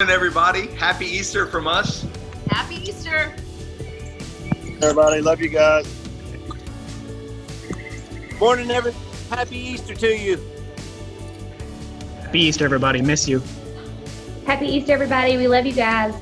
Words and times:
morning, 0.00 0.14
everybody. 0.14 0.68
Happy 0.76 1.06
Easter 1.06 1.44
from 1.44 1.66
us. 1.66 2.06
Happy 2.50 2.76
Easter. 2.76 3.34
Everybody, 4.80 5.20
love 5.20 5.40
you 5.40 5.48
guys. 5.48 5.92
Morning, 8.38 8.70
every 8.70 8.94
happy 9.28 9.56
Easter 9.56 9.96
to 9.96 10.16
you. 10.16 10.40
Happy 12.20 12.38
Easter, 12.38 12.64
everybody. 12.64 13.02
Miss 13.02 13.26
you. 13.26 13.42
Happy 14.46 14.66
Easter, 14.66 14.92
everybody. 14.92 15.36
We 15.36 15.48
love 15.48 15.66
you 15.66 15.72
guys. 15.72 16.14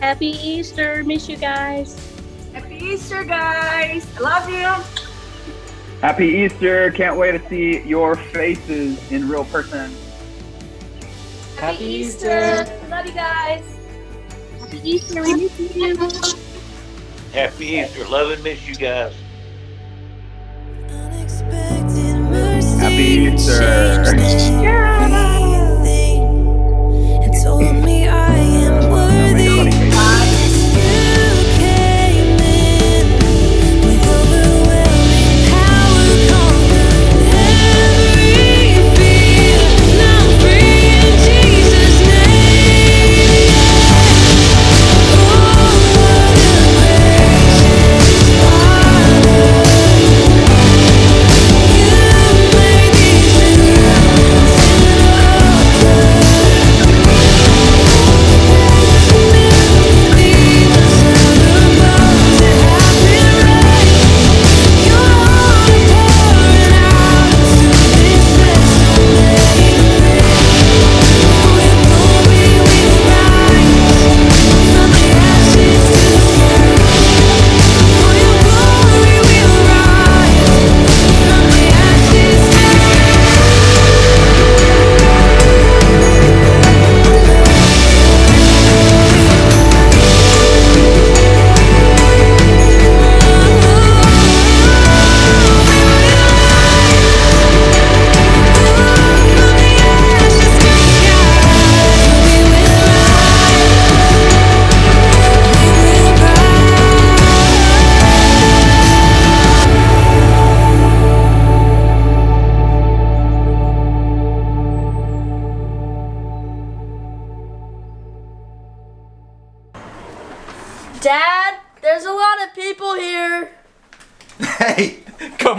Happy 0.00 0.28
Easter. 0.28 1.04
Miss 1.04 1.28
you 1.28 1.36
guys. 1.36 2.00
Happy 2.54 2.76
Easter, 2.76 3.24
guys. 3.24 4.06
I 4.16 4.20
love 4.20 4.48
you. 4.48 6.00
Happy 6.00 6.24
Easter. 6.24 6.90
Can't 6.92 7.18
wait 7.18 7.32
to 7.32 7.48
see 7.50 7.82
your 7.82 8.16
faces 8.16 9.12
in 9.12 9.28
real 9.28 9.44
person. 9.44 9.94
Happy, 11.56 11.72
Happy 11.72 11.84
Easter. 11.84 12.60
Easter. 12.60 12.88
Love 12.90 13.06
you 13.06 13.12
guys. 13.12 13.64
Happy 14.60 14.80
Easter. 14.90 15.22
We 15.22 15.34
miss 15.34 15.58
you. 15.58 15.96
Happy 17.32 17.66
Easter. 17.66 18.06
Love 18.08 18.30
and 18.30 18.42
miss 18.44 18.68
you 18.68 18.74
guys. 18.74 19.14
Happy 22.78 22.94
Easter. 22.94 23.58
Dad, 23.58 25.35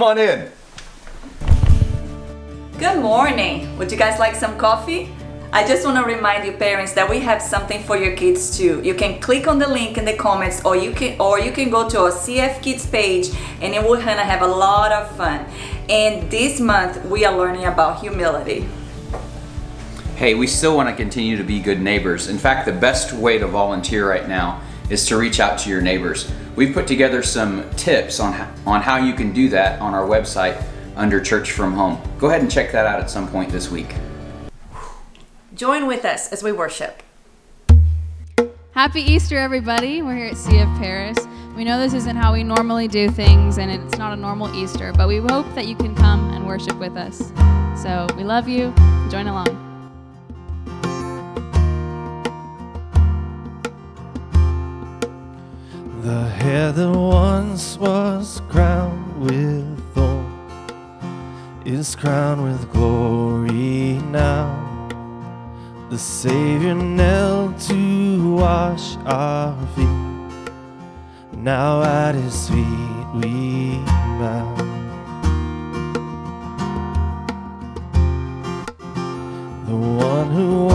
on 0.08 0.18
in. 0.18 0.50
Good 2.80 3.02
morning. 3.02 3.78
Would 3.78 3.92
you 3.92 3.98
guys 3.98 4.20
like 4.20 4.36
some 4.36 4.58
coffee? 4.58 5.14
I 5.52 5.68
just 5.68 5.86
want 5.86 5.98
to 5.98 6.04
remind 6.04 6.46
you 6.46 6.54
parents 6.54 6.94
that 6.94 7.10
we 7.10 7.20
have 7.20 7.42
something 7.42 7.84
for 7.84 7.98
your 7.98 8.16
kids 8.16 8.58
too. 8.58 8.82
You 8.84 8.94
can 8.94 9.20
click 9.20 9.48
on 9.48 9.60
the 9.60 9.68
link 9.68 9.98
in 9.98 10.06
the 10.06 10.16
comments 10.16 10.64
or 10.64 10.78
you 10.78 10.94
can 10.94 11.20
or 11.20 11.42
you 11.42 11.52
can 11.52 11.70
go 11.70 11.90
to 11.90 12.00
our 12.04 12.12
CF 12.12 12.62
Kids 12.62 12.86
page 12.86 13.32
and 13.62 13.74
it 13.74 13.84
will 13.84 13.98
gonna 13.98 14.24
have 14.24 14.42
a 14.42 14.48
lot 14.48 14.94
of 14.94 15.14
fun. 15.18 15.46
And 15.90 16.32
this 16.32 16.62
month 16.62 17.04
we 17.06 17.26
are 17.26 17.38
learning 17.38 17.66
about 17.66 18.00
humility. 18.00 18.66
Hey, 20.16 20.36
we 20.36 20.48
still 20.48 20.76
want 20.76 20.88
to 20.90 20.96
continue 20.96 21.36
to 21.36 21.44
be 21.44 21.60
good 21.60 21.82
neighbors. 21.82 22.30
In 22.30 22.38
fact, 22.38 22.66
the 22.66 22.72
best 22.72 23.12
way 23.14 23.38
to 23.40 23.48
volunteer 23.48 24.10
right 24.10 24.28
now 24.28 24.62
is 24.90 25.06
to 25.08 25.18
reach 25.18 25.40
out 25.40 25.60
to 25.60 25.70
your 25.70 25.82
neighbors. 25.82 26.32
We've 26.56 26.74
put 26.74 26.88
together 26.88 27.24
some 27.24 27.70
tips 27.72 28.20
on 28.20 28.34
on 28.66 28.82
how 28.82 28.98
you 28.98 29.14
can 29.14 29.34
do 29.34 29.50
that 29.50 29.80
on 29.82 29.94
our 29.94 30.06
website 30.06 30.64
under 30.96 31.22
Church 31.22 31.52
from 31.52 31.74
Home. 31.74 32.02
Go 32.18 32.28
ahead 32.28 32.42
and 32.42 32.52
check 32.52 32.72
that 32.72 32.86
out 32.86 33.00
at 33.00 33.10
some 33.10 33.28
point 33.28 33.52
this 33.52 33.70
week. 33.70 33.96
Join 35.54 35.88
with 35.88 36.06
us 36.06 36.32
as 36.32 36.44
we 36.44 36.52
worship. 36.52 37.02
Happy 38.72 39.02
Easter, 39.02 39.38
everybody. 39.38 40.04
We're 40.04 40.16
here 40.16 40.28
at 40.28 40.36
CF 40.36 40.78
Paris. 40.78 41.18
We 41.56 41.64
know 41.64 41.80
this 41.80 41.94
isn't 41.94 42.16
how 42.16 42.34
we 42.34 42.44
normally 42.44 42.88
do 42.88 43.10
things, 43.10 43.58
and 43.58 43.72
it's 43.72 43.98
not 43.98 44.14
a 44.14 44.16
normal 44.16 44.54
Easter, 44.54 44.94
but 44.94 45.08
we 45.08 45.18
hope 45.18 45.52
that 45.56 45.66
you 45.66 45.76
can 45.76 45.96
come 45.96 46.30
and 46.30 46.46
worship 46.46 46.78
with 46.78 46.96
us. 46.96 47.32
So 47.82 48.06
we 48.16 48.24
love 48.24 48.48
you. 48.48 48.72
Join 49.10 49.28
along. 49.28 49.67
The 56.08 56.30
hair 56.30 56.72
that 56.72 56.90
once 56.90 57.78
was 57.78 58.42
crowned 58.48 59.20
with 59.20 59.94
thorns 59.94 60.72
is 61.66 61.98
crowned 61.98 62.46
with 62.46 62.72
glory 62.72 64.00
now. 64.10 64.48
The 65.90 65.98
Savior 65.98 66.76
knelt 66.76 67.60
to 67.68 68.36
wash 68.36 68.96
our 69.06 69.54
feet. 69.76 70.54
Now 71.34 71.84
at 71.84 72.16
his 72.16 72.48
feet 72.48 73.08
we 73.16 73.76
bow. 74.18 74.56
The 79.68 79.76
one 79.76 80.32
who 80.32 80.67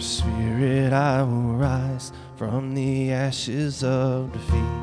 your 0.00 0.06
spirit 0.06 0.94
I 0.94 1.22
will 1.22 1.56
rise 1.58 2.10
from 2.36 2.74
the 2.74 3.12
ashes 3.12 3.84
of 3.84 4.32
defeat. 4.32 4.80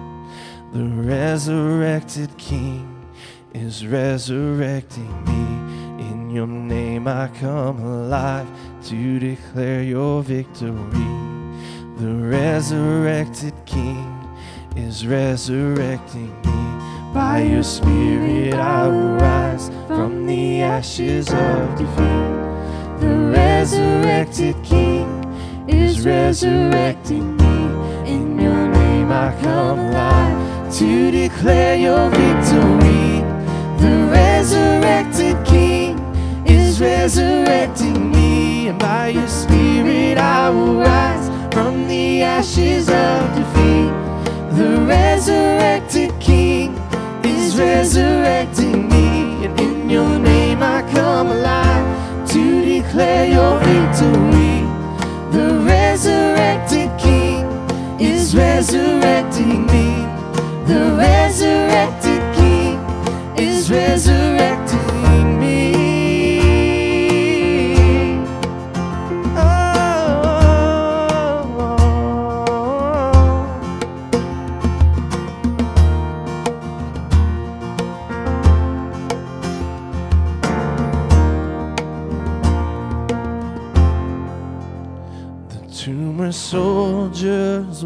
The 0.74 0.84
resurrected 0.84 2.38
King 2.38 3.04
is 3.52 3.88
resurrecting 3.88 5.12
me. 5.26 6.06
In 6.08 6.30
your 6.30 6.46
name 6.46 7.08
I 7.08 7.30
come 7.40 7.80
alive 7.80 8.48
to 8.90 9.18
declare 9.18 9.82
your 9.82 10.22
victory. 10.22 11.10
The 11.98 12.14
resurrected 12.14 13.56
King 13.66 14.06
is 14.76 15.08
resurrecting 15.08 16.30
me. 16.44 17.12
By 17.12 17.42
your 17.42 17.64
spirit 17.64 18.54
I 18.54 18.88
will 18.88 19.16
rise 19.16 19.70
from 19.88 20.28
the 20.28 20.62
ashes 20.62 21.34
of 21.34 21.76
defeat. 21.76 22.47
The 23.00 23.32
resurrected 23.32 24.56
King 24.64 25.08
is 25.68 26.04
resurrecting 26.04 27.38
me. 27.38 28.12
In 28.12 28.40
your 28.40 28.68
name 28.70 29.12
I 29.12 29.38
come 29.40 29.80
alive 29.80 30.74
to 30.78 31.12
declare 31.12 31.76
your 31.76 32.10
victory. 32.10 33.22
The 33.78 34.10
resurrected 34.12 35.46
King 35.46 36.00
is 36.46 36.82
resurrecting 36.82 38.12
me. 38.12 38.70
And 38.70 38.80
by 38.80 39.10
your 39.10 39.28
spirit 39.28 40.18
I 40.18 40.50
will 40.50 40.80
rise 40.80 41.30
from 41.54 41.88
the 41.88 42.24
ashes 42.24 42.90
of 42.90 43.36
defeat. 43.36 43.94
The 44.58 44.84
resurrected 44.88 46.20
King 46.20 46.74
is 47.24 47.60
resurrecting 47.60 48.90
me. 48.90 49.46
And 49.46 49.60
in 49.60 49.88
your 49.88 50.18
name 50.18 50.64
I 50.64 50.82
come 50.92 51.28
alive 51.28 52.07
declare 52.82 53.26
your 53.28 53.58
victory. 53.60 54.62
The 55.32 55.48
resurrected 55.66 56.90
King 57.00 57.46
is 58.00 58.36
resurrecting 58.36 59.66
me. 59.66 59.90
The 60.72 60.82
resurrected 60.96 61.97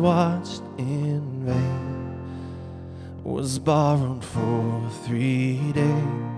watched 0.02 0.64
in 0.80 1.46
vain, 1.46 3.24
was 3.24 3.60
borrowed 3.60 4.26
for 4.26 4.90
three 5.06 5.72
days. 5.74 6.32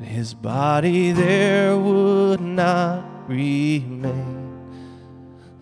His 0.00 0.32
body 0.34 1.10
there 1.10 1.76
would 1.76 2.40
not 2.40 3.04
remain. 3.28 4.44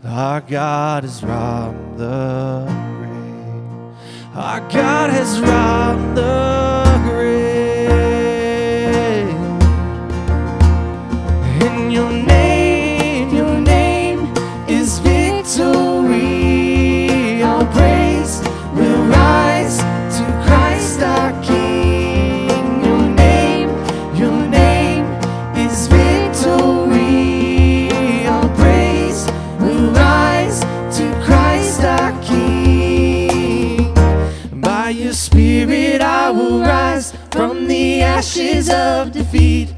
Our 0.05 0.43
God 0.43 1.05
has 1.05 1.23
robbed 1.25 1.97
the 1.97 2.67
grave. 2.99 4.37
Our 4.37 4.61
God 4.69 5.11
has 5.11 5.41
robbed 5.41 6.17
the 6.17 6.72
ashes 38.52 38.70
of 38.70 39.12
defeat. 39.12 39.75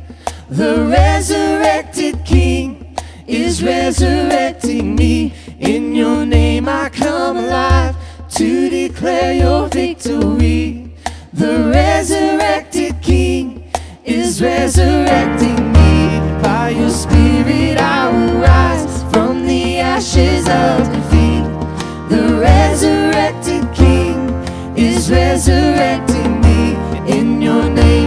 The 0.49 0.87
resurrected 0.91 2.25
King 2.25 2.97
is 3.27 3.63
resurrecting 3.63 4.97
me. 4.97 5.33
In 5.61 5.95
your 5.95 6.27
name 6.27 6.69
I 6.69 6.89
come 6.89 7.37
alive 7.37 7.97
to 8.31 8.69
declare 8.69 9.35
your 9.35 9.69
victory. 9.69 10.93
The 11.33 11.71
resurrected 11.73 13.01
King 13.01 13.71
is 14.05 14.43
resurrecting 14.43 15.73
me. 15.73 16.21
By 16.43 16.71
your 16.71 16.91
spirit 16.91 17.79
I 17.79 18.11
will 18.11 18.41
rise 18.41 19.03
from 19.13 19.47
the 19.47 19.79
ashes 19.79 20.49
of 20.49 20.93
defeat. 20.93 21.45
The 22.11 22.39
resurrected 22.41 23.73
King 23.73 24.29
is 24.77 25.11
resurrecting 25.11 26.41
me. 26.41 26.44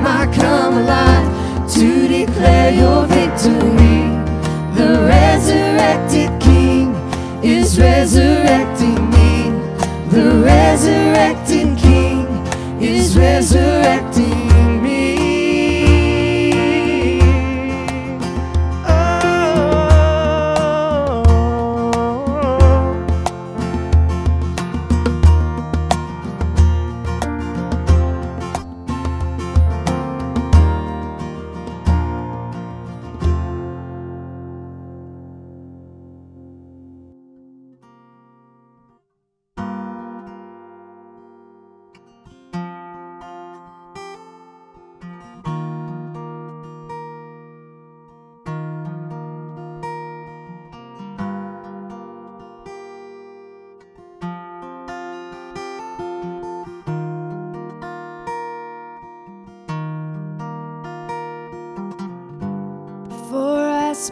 I 0.09 0.25
come 0.33 0.77
alive 0.77 1.69
to 1.73 2.07
declare 2.07 2.71
your 2.71 3.05
victory. 3.07 4.07
The 4.79 5.03
resurrected 5.05 6.29
King 6.41 6.95
is 7.43 7.77
resurrecting 7.77 9.09
me. 9.09 9.51
The 10.09 10.41
resurrected 10.45 11.77
King 11.77 12.25
is 12.81 13.17
resurrecting 13.17 14.66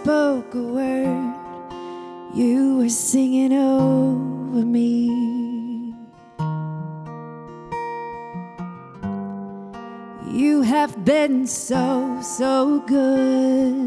spoke 0.05 0.53
a 0.53 0.61
word, 0.61 1.33
you 2.35 2.77
were 2.77 2.89
singing 2.89 3.51
over 3.53 4.63
me. 4.63 5.95
You 10.31 10.61
have 10.61 11.03
been 11.03 11.47
so, 11.47 12.21
so 12.21 12.81
good 12.81 13.84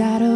shadow 0.00 0.29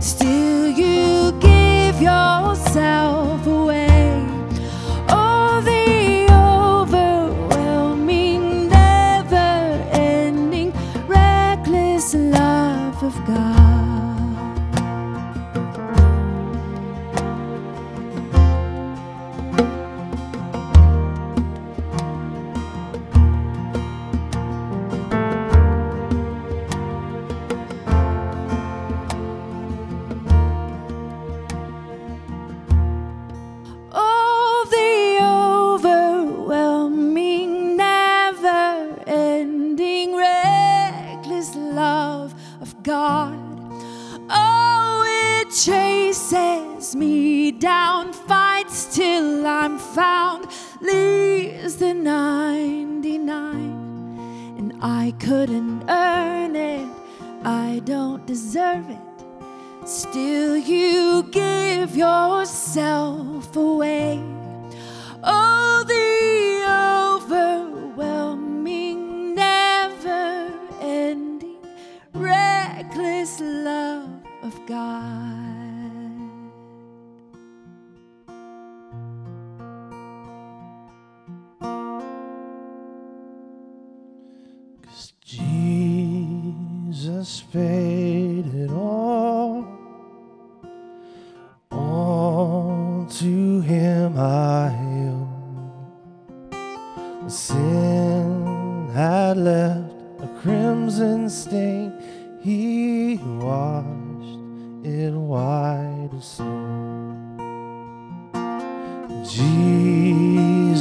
Still 0.00 0.29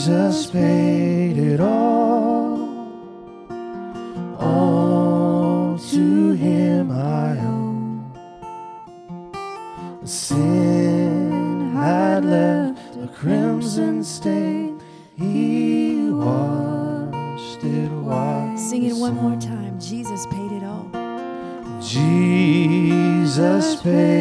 Jesus 0.09 0.47
paid 0.47 1.37
it 1.37 1.59
all. 1.59 2.57
All 4.39 5.77
to 5.77 6.31
Him 6.31 6.89
I 6.89 7.37
owe. 7.45 8.01
Sin 10.03 11.73
had 11.75 12.25
left 12.25 12.95
a 12.95 13.07
crimson 13.07 14.03
stain. 14.03 14.81
He 15.15 16.09
washed 16.09 17.63
it 17.63 17.91
white. 17.91 18.55
Sing 18.57 18.85
it 18.85 18.95
one 18.95 19.13
more 19.13 19.39
time. 19.39 19.79
Jesus 19.79 20.25
paid 20.25 20.51
it 20.53 20.63
all. 20.63 20.89
Jesus 21.83 23.75
paid. 23.83 24.18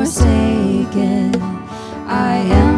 forsaken. 0.00 1.34
I 2.08 2.36
am. 2.38 2.69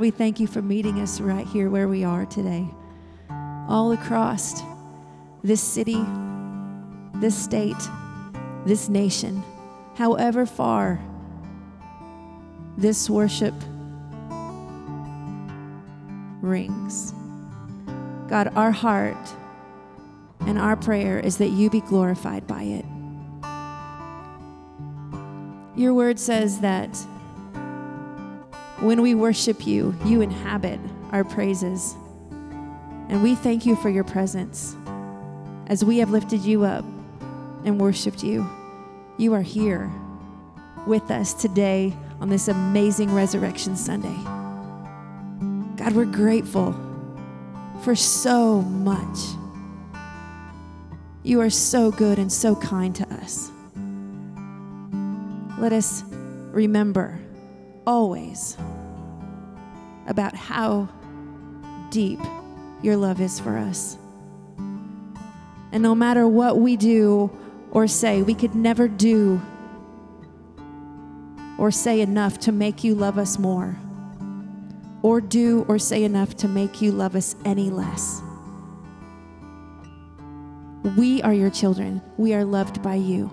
God, 0.00 0.04
we 0.04 0.10
thank 0.10 0.40
you 0.40 0.46
for 0.46 0.62
meeting 0.62 0.98
us 1.00 1.20
right 1.20 1.46
here 1.46 1.68
where 1.68 1.86
we 1.86 2.04
are 2.04 2.24
today, 2.24 2.66
all 3.68 3.92
across 3.92 4.62
this 5.44 5.60
city, 5.60 6.02
this 7.16 7.36
state, 7.36 7.76
this 8.64 8.88
nation, 8.88 9.42
however 9.96 10.46
far 10.46 10.98
this 12.78 13.10
worship 13.10 13.52
rings. 16.40 17.12
God, 18.26 18.52
our 18.56 18.70
heart 18.70 19.34
and 20.46 20.58
our 20.58 20.76
prayer 20.76 21.20
is 21.20 21.36
that 21.36 21.48
you 21.48 21.68
be 21.68 21.82
glorified 21.82 22.46
by 22.46 22.62
it. 22.62 22.86
Your 25.78 25.92
word 25.92 26.18
says 26.18 26.60
that 26.60 26.88
when 28.80 29.02
we 29.02 29.14
worship 29.14 29.66
you, 29.66 29.94
you 30.06 30.22
inhabit 30.22 30.80
our 31.12 31.22
praises. 31.22 31.94
And 33.10 33.22
we 33.22 33.34
thank 33.34 33.66
you 33.66 33.76
for 33.76 33.90
your 33.90 34.04
presence. 34.04 34.74
As 35.66 35.84
we 35.84 35.98
have 35.98 36.10
lifted 36.10 36.40
you 36.40 36.64
up 36.64 36.84
and 37.64 37.78
worshiped 37.78 38.24
you, 38.24 38.48
you 39.18 39.34
are 39.34 39.42
here 39.42 39.90
with 40.86 41.10
us 41.10 41.34
today 41.34 41.94
on 42.20 42.30
this 42.30 42.48
amazing 42.48 43.12
Resurrection 43.12 43.76
Sunday. 43.76 44.16
God, 45.76 45.92
we're 45.92 46.06
grateful 46.06 46.74
for 47.82 47.94
so 47.94 48.62
much. 48.62 49.18
You 51.22 51.40
are 51.42 51.50
so 51.50 51.90
good 51.90 52.18
and 52.18 52.32
so 52.32 52.56
kind 52.56 52.96
to 52.96 53.06
us. 53.14 53.50
Let 55.58 55.74
us 55.74 56.02
remember 56.52 57.18
always 57.86 58.56
about 60.06 60.34
how 60.34 60.88
deep 61.90 62.20
your 62.82 62.96
love 62.96 63.20
is 63.20 63.38
for 63.38 63.58
us. 63.58 63.96
And 65.72 65.82
no 65.82 65.94
matter 65.94 66.26
what 66.26 66.58
we 66.58 66.76
do 66.76 67.30
or 67.70 67.86
say, 67.86 68.22
we 68.22 68.34
could 68.34 68.54
never 68.54 68.88
do 68.88 69.40
or 71.58 71.70
say 71.70 72.00
enough 72.00 72.38
to 72.40 72.52
make 72.52 72.82
you 72.82 72.94
love 72.94 73.18
us 73.18 73.38
more, 73.38 73.76
or 75.02 75.20
do 75.20 75.64
or 75.68 75.78
say 75.78 76.04
enough 76.04 76.34
to 76.38 76.48
make 76.48 76.80
you 76.80 76.90
love 76.90 77.14
us 77.14 77.36
any 77.44 77.68
less. 77.68 78.22
We 80.96 81.20
are 81.20 81.34
your 81.34 81.50
children. 81.50 82.00
We 82.16 82.32
are 82.32 82.44
loved 82.44 82.82
by 82.82 82.94
you. 82.94 83.30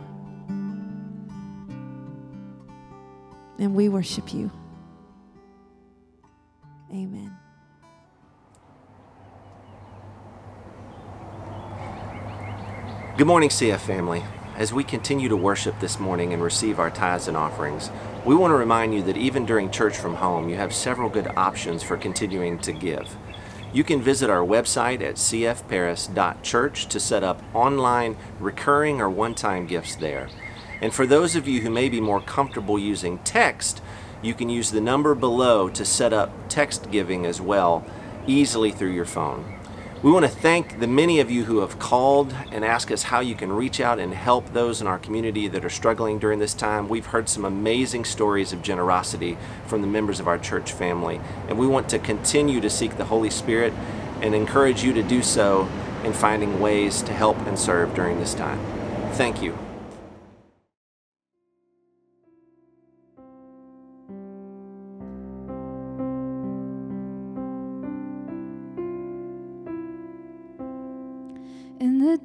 And 3.58 3.74
we 3.74 3.88
worship 3.88 4.34
you. 4.34 4.52
Amen. 6.92 7.36
Good 13.18 13.28
morning, 13.28 13.50
CF 13.50 13.80
family. 13.80 14.24
As 14.56 14.72
we 14.72 14.84
continue 14.84 15.28
to 15.30 15.36
worship 15.36 15.80
this 15.80 16.00
morning 16.00 16.34
and 16.34 16.42
receive 16.42 16.80
our 16.80 16.90
tithes 16.90 17.28
and 17.28 17.36
offerings, 17.36 17.92
we 18.26 18.36
want 18.36 18.52
to 18.52 18.56
remind 18.56 18.94
you 18.94 19.04
that 19.04 19.18
even 19.18 19.46
during 19.46 19.70
church 19.70 19.98
from 19.98 20.16
home, 20.16 20.50
you 20.50 20.56
have 20.56 20.74
several 20.74 21.10
good 21.10 21.28
options 21.36 21.84
for 21.84 21.98
continuing 21.98 22.58
to 22.60 22.72
give. 22.72 23.16
You 23.74 23.84
can 23.84 24.02
visit 24.02 24.30
our 24.30 24.46
website 24.46 25.02
at 25.02 25.16
cfparis.church 25.16 26.88
to 26.88 27.00
set 27.00 27.24
up 27.24 27.44
online, 27.54 28.18
recurring, 28.40 29.02
or 29.02 29.10
one 29.10 29.36
time 29.36 29.68
gifts 29.68 29.96
there. 29.96 30.30
And 30.82 30.94
for 30.94 31.06
those 31.06 31.36
of 31.36 31.48
you 31.48 31.62
who 31.62 31.70
may 31.70 31.90
be 31.90 32.00
more 32.00 32.22
comfortable 32.22 32.80
using 32.80 33.20
text, 33.20 33.82
you 34.22 34.34
can 34.34 34.50
use 34.50 34.72
the 34.72 34.82
number 34.82 35.16
below 35.16 35.70
to 35.70 35.86
set 35.86 36.14
up 36.14 36.32
text 36.50 36.90
giving 36.92 37.26
as 37.26 37.40
well, 37.40 37.86
easily 38.26 38.72
through 38.72 38.92
your 38.92 39.06
phone. 39.06 39.58
We 40.04 40.12
want 40.12 40.26
to 40.26 40.32
thank 40.32 40.80
the 40.80 40.86
many 40.86 41.20
of 41.20 41.32
you 41.32 41.46
who 41.46 41.62
have 41.62 41.80
called 41.80 42.32
and 42.52 42.64
asked 42.64 42.92
us 42.92 43.02
how 43.04 43.20
you 43.20 43.34
can 43.34 43.52
reach 43.52 43.82
out 43.82 43.98
and 43.98 44.14
help 44.14 44.54
those 44.54 44.80
in 44.80 44.86
our 44.86 45.00
community 45.00 45.48
that 45.48 45.66
are 45.66 45.72
struggling 45.72 46.20
during 46.20 46.38
this 46.38 46.54
time. 46.54 46.88
We've 46.88 47.08
heard 47.08 47.28
some 47.28 47.46
amazing 47.46 48.06
stories 48.06 48.54
of 48.54 48.62
generosity 48.62 49.40
from 49.66 49.82
the 49.82 49.88
members 49.88 50.20
of 50.20 50.28
our 50.28 50.38
church 50.38 50.72
family, 50.72 51.20
and 51.48 51.58
we 51.58 51.66
want 51.66 51.90
to 51.90 52.00
continue 52.00 52.62
to 52.62 52.70
seek 52.70 52.98
the 52.98 53.06
Holy 53.06 53.32
Spirit 53.32 53.74
and 54.22 54.36
encourage 54.36 54.84
you 54.84 54.94
to 54.94 55.02
do 55.02 55.24
so 55.24 55.68
in 56.04 56.14
finding 56.14 56.60
ways 56.60 57.02
to 57.02 57.14
help 57.14 57.38
and 57.48 57.58
serve 57.58 57.96
during 57.96 58.20
this 58.20 58.36
time. 58.36 58.60
Thank 59.14 59.42
you. 59.42 59.67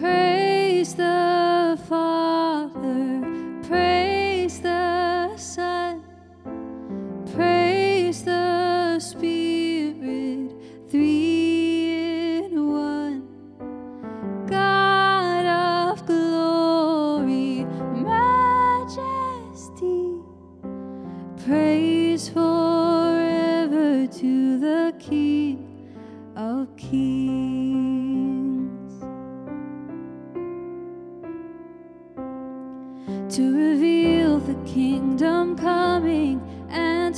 Praise 0.00 0.94
the 0.94 1.78
Father, 1.86 3.20
praise 3.68 4.58
the 4.60 5.36
Son, 5.36 6.02
praise 7.34 8.24
the 8.24 8.98
Spirit, 8.98 10.52
three 10.88 11.29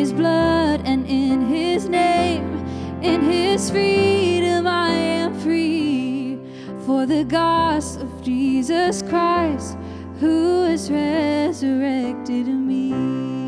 His 0.00 0.14
blood 0.14 0.80
and 0.86 1.06
in 1.06 1.46
his 1.46 1.86
name, 1.86 2.56
in 3.02 3.20
his 3.20 3.70
freedom 3.70 4.66
I 4.66 4.88
am 4.92 5.38
free. 5.40 6.38
For 6.86 7.04
the 7.04 7.22
gospel 7.24 8.04
of 8.04 8.24
Jesus 8.24 9.02
Christ 9.02 9.76
who 10.18 10.62
has 10.62 10.90
resurrected 10.90 12.46
me. 12.46 13.39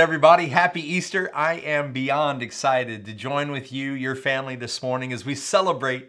Everybody. 0.00 0.46
Happy 0.46 0.80
Easter. 0.80 1.30
I 1.34 1.56
am 1.56 1.92
beyond 1.92 2.42
excited 2.42 3.04
to 3.04 3.12
join 3.12 3.52
with 3.52 3.70
you, 3.70 3.92
your 3.92 4.14
family, 4.14 4.56
this 4.56 4.82
morning 4.82 5.12
as 5.12 5.26
we 5.26 5.34
celebrate 5.34 6.08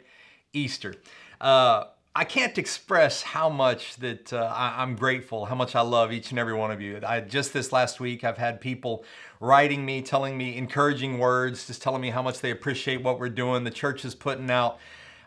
Easter. 0.54 0.95
Uh, 1.41 1.84
I 2.15 2.23
can't 2.23 2.58
express 2.58 3.21
how 3.21 3.49
much 3.49 3.97
that 3.97 4.32
uh, 4.32 4.49
I, 4.56 4.82
I'm 4.82 4.95
grateful, 4.95 5.43
how 5.43 5.56
much 5.56 5.75
I 5.75 5.82
love 5.82 6.13
each 6.13 6.30
and 6.30 6.39
every 6.39 6.54
one 6.54 6.71
of 6.71 6.80
you. 6.80 7.01
I, 7.06 7.19
just 7.19 7.51
this 7.51 7.73
last 7.73 7.99
week, 7.99 8.23
I've 8.23 8.38
had 8.38 8.62
people 8.62 9.04
writing 9.41 9.86
me, 9.86 10.01
telling 10.01 10.38
me 10.38 10.58
encouraging 10.58 11.19
words, 11.19 11.67
just 11.67 11.82
telling 11.82 12.01
me 12.01 12.12
how 12.12 12.21
much 12.21 12.39
they 12.39 12.51
appreciate 12.51 13.04
what 13.04 13.19
we're 13.19 13.27
doing. 13.27 13.65
The 13.65 13.71
church 13.71 14.06
is 14.06 14.15
putting 14.15 14.49
out 14.49 14.80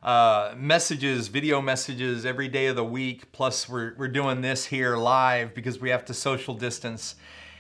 uh, 0.02 0.54
messages, 0.56 1.28
video 1.28 1.60
messages 1.60 2.24
every 2.24 2.48
day 2.48 2.68
of 2.68 2.76
the 2.76 2.84
week. 2.84 3.30
Plus, 3.30 3.68
we're, 3.68 3.94
we're 3.98 4.08
doing 4.08 4.40
this 4.40 4.64
here 4.64 4.96
live 4.96 5.54
because 5.54 5.80
we 5.80 5.90
have 5.90 6.06
to 6.06 6.14
social 6.14 6.54
distance. 6.54 7.16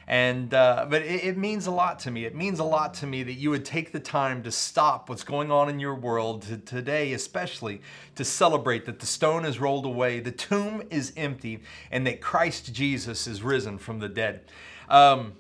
And 0.06 0.52
uh, 0.52 0.86
but 0.88 1.02
it, 1.02 1.24
it 1.24 1.36
means 1.38 1.66
a 1.66 1.70
lot 1.70 1.98
to 2.00 2.10
me. 2.10 2.24
It 2.24 2.34
means 2.34 2.58
a 2.58 2.64
lot 2.64 2.94
to 2.94 3.06
me 3.06 3.22
that 3.22 3.34
you 3.34 3.50
would 3.50 3.64
take 3.64 3.92
the 3.92 4.00
time 4.00 4.42
to 4.42 4.50
stop 4.50 5.08
what's 5.08 5.24
going 5.24 5.50
on 5.50 5.68
in 5.68 5.80
your 5.80 5.94
world 5.94 6.42
to, 6.42 6.58
today, 6.58 7.12
especially 7.14 7.80
to 8.16 8.24
celebrate 8.24 8.84
that 8.84 9.00
the 9.00 9.06
stone 9.06 9.44
is 9.44 9.58
rolled 9.58 9.86
away, 9.86 10.20
the 10.20 10.32
tomb 10.32 10.82
is 10.90 11.12
empty, 11.16 11.62
and 11.90 12.06
that 12.06 12.20
Christ 12.20 12.74
Jesus 12.74 13.26
is 13.26 13.42
risen 13.42 13.78
from 13.78 13.98
the 13.98 14.08
dead. 14.08 14.42
Um, 14.88 15.32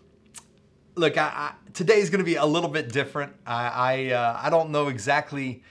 look, 0.94 1.18
I, 1.18 1.22
I, 1.24 1.52
today 1.74 1.98
is 1.98 2.08
going 2.08 2.20
to 2.20 2.24
be 2.24 2.36
a 2.36 2.46
little 2.46 2.70
bit 2.70 2.90
different. 2.90 3.34
I 3.46 3.66
I, 3.68 4.12
uh, 4.12 4.40
I 4.42 4.50
don't 4.50 4.70
know 4.70 4.88
exactly 4.88 5.62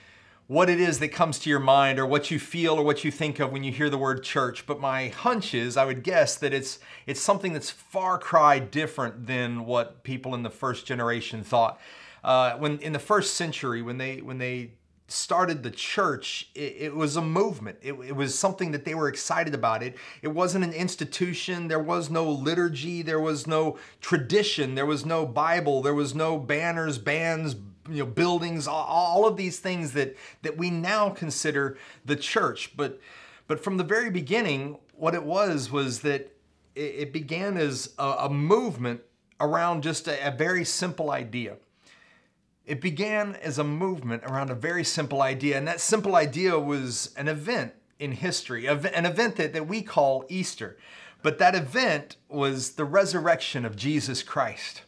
what 0.48 0.70
it 0.70 0.80
is 0.80 1.00
that 1.00 1.10
comes 1.10 1.40
to 1.40 1.50
your 1.50 1.60
mind 1.60 1.98
or 2.00 2.06
what 2.06 2.30
you 2.30 2.40
feel 2.40 2.76
or 2.76 2.84
what 2.84 3.04
you 3.04 3.12
think 3.12 3.40
of 3.40 3.52
when 3.52 3.64
you 3.64 3.72
hear 3.72 3.90
the 3.90 3.98
word 3.98 4.24
church 4.24 4.66
but 4.66 4.80
my 4.80 5.08
hunch 5.08 5.54
is 5.54 5.78
i 5.78 5.86
would 5.86 6.04
guess 6.04 6.36
that 6.36 6.54
it's 6.54 6.80
it's 7.06 7.22
something 7.22 7.54
that's 7.54 7.70
far 7.70 8.18
cry 8.18 8.60
different 8.60 9.28
than 9.28 9.66
what 9.66 10.04
people 10.04 10.34
in 10.36 10.44
the 10.44 10.50
first 10.50 10.86
generation 10.86 11.44
thought. 11.44 11.80
Uh, 12.24 12.56
when 12.58 12.80
in 12.80 12.94
the 12.94 13.00
first 13.00 13.34
century 13.34 13.82
when 13.82 13.98
they 13.98 14.18
when 14.22 14.38
they 14.38 14.72
started 15.10 15.62
the 15.62 15.70
church 15.70 16.50
it, 16.56 16.76
it 16.80 16.96
was 16.96 17.18
a 17.18 17.22
movement. 17.22 17.78
It, 17.82 17.94
it 17.94 18.16
was 18.16 18.38
something 18.38 18.72
that 18.72 18.86
they 18.86 18.96
were 18.96 19.10
excited 19.10 19.54
about. 19.54 19.84
It 19.84 19.96
it 20.22 20.30
wasn't 20.30 20.64
an 20.64 20.74
institution. 20.74 21.68
There 21.68 21.80
was 21.80 22.10
no 22.10 22.30
liturgy. 22.30 23.02
There 23.02 23.20
was 23.20 23.46
no 23.46 23.78
tradition. 24.00 24.76
There 24.76 24.86
was 24.86 25.06
no 25.06 25.26
bible. 25.26 25.82
There 25.82 25.94
was 25.94 26.16
no 26.16 26.38
banners 26.38 26.98
bands 26.98 27.56
you 27.90 28.00
know 28.00 28.06
buildings 28.06 28.68
all, 28.68 29.28
of 29.28 29.38
these 29.38 29.60
things 29.60 29.94
that 29.94 30.16
that 30.42 30.58
we 30.58 30.70
now 30.70 31.10
consider 31.10 31.78
the 32.06 32.16
church 32.16 32.76
but 32.78 33.00
but 33.48 33.64
from 33.64 33.78
the 33.78 33.84
very 33.84 34.10
beginning 34.10 34.78
what 34.96 35.14
it 35.14 35.24
was 35.24 35.70
was 35.70 36.02
that 36.02 36.34
it, 36.76 36.82
it 36.82 37.14
began 37.14 37.58
as 37.58 37.94
a, 37.98 38.04
a 38.04 38.30
movement 38.30 39.02
around 39.40 39.84
just 39.84 40.08
a, 40.08 40.28
a 40.28 40.32
very 40.32 40.64
simple 40.64 41.12
idea. 41.12 41.58
It 42.66 42.80
began 42.80 43.36
as 43.36 43.60
a 43.60 43.64
movement 43.64 44.24
around 44.24 44.50
a 44.50 44.56
very 44.56 44.86
simple 44.86 45.22
idea, 45.22 45.58
and 45.58 45.68
that 45.68 45.82
simple 45.82 46.16
idea 46.16 46.58
was 46.58 47.14
an 47.18 47.28
event 47.28 47.74
in 48.00 48.14
history, 48.14 48.66
an 48.66 49.06
event 49.06 49.36
that, 49.36 49.54
that 49.54 49.68
we 49.68 49.82
call 49.82 50.26
Easter. 50.30 50.78
But 51.22 51.40
that 51.40 51.56
event 51.56 52.18
was 52.30 52.72
the 52.72 52.86
resurrection 52.86 53.66
of 53.66 53.76
Jesus 53.76 54.24
Christ. 54.24 54.84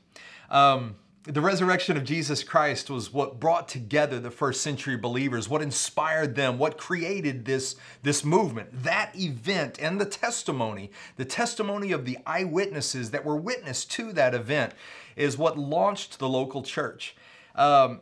Um, 0.50 0.96
the 1.26 1.42
resurrection 1.42 1.98
of 1.98 2.04
Jesus 2.04 2.44
Christ 2.44 2.90
was 2.90 3.12
what 3.12 3.40
brought 3.40 3.68
together 3.68 4.20
the 4.20 4.30
first 4.30 4.62
century 4.62 4.96
believers, 4.96 5.50
what 5.50 5.64
inspired 5.64 6.36
them, 6.36 6.60
what 6.60 6.78
created 6.78 7.46
this, 7.46 7.76
this 8.04 8.24
movement. 8.24 8.70
That 8.84 9.12
event 9.16 9.80
and 9.82 10.00
the 10.00 10.06
testimony, 10.06 10.92
the 11.16 11.26
testimony 11.26 11.92
of 11.92 12.06
the 12.06 12.20
eyewitnesses 12.28 13.10
that 13.10 13.26
were 13.26 13.36
witness 13.36 13.86
to 13.86 14.14
that 14.14 14.36
event, 14.36 14.74
is 15.16 15.36
what 15.36 15.58
launched 15.58 16.20
the 16.20 16.30
local 16.30 16.62
church. 16.62 17.16
Um, 17.56 18.02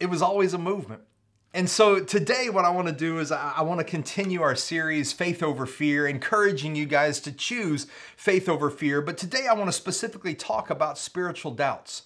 it 0.00 0.06
was 0.06 0.20
always 0.20 0.52
a 0.52 0.58
movement. 0.58 1.02
And 1.52 1.68
so 1.68 1.98
today, 1.98 2.48
what 2.48 2.64
I 2.64 2.70
want 2.70 2.86
to 2.86 2.94
do 2.94 3.18
is 3.18 3.32
I, 3.32 3.62
want 3.62 3.80
to 3.80 3.84
continue 3.84 4.40
our 4.40 4.54
series, 4.54 5.12
Faith 5.12 5.42
Over 5.42 5.66
Fear, 5.66 6.06
encouraging 6.06 6.76
you 6.76 6.86
guys 6.86 7.18
to 7.20 7.32
choose 7.32 7.88
faith 8.16 8.48
over 8.48 8.70
fear. 8.70 9.02
But 9.02 9.18
today, 9.18 9.48
I 9.50 9.54
want 9.54 9.66
to 9.66 9.72
specifically 9.72 10.36
talk 10.36 10.70
about 10.70 10.96
spiritual 10.96 11.50
doubts. 11.50 12.04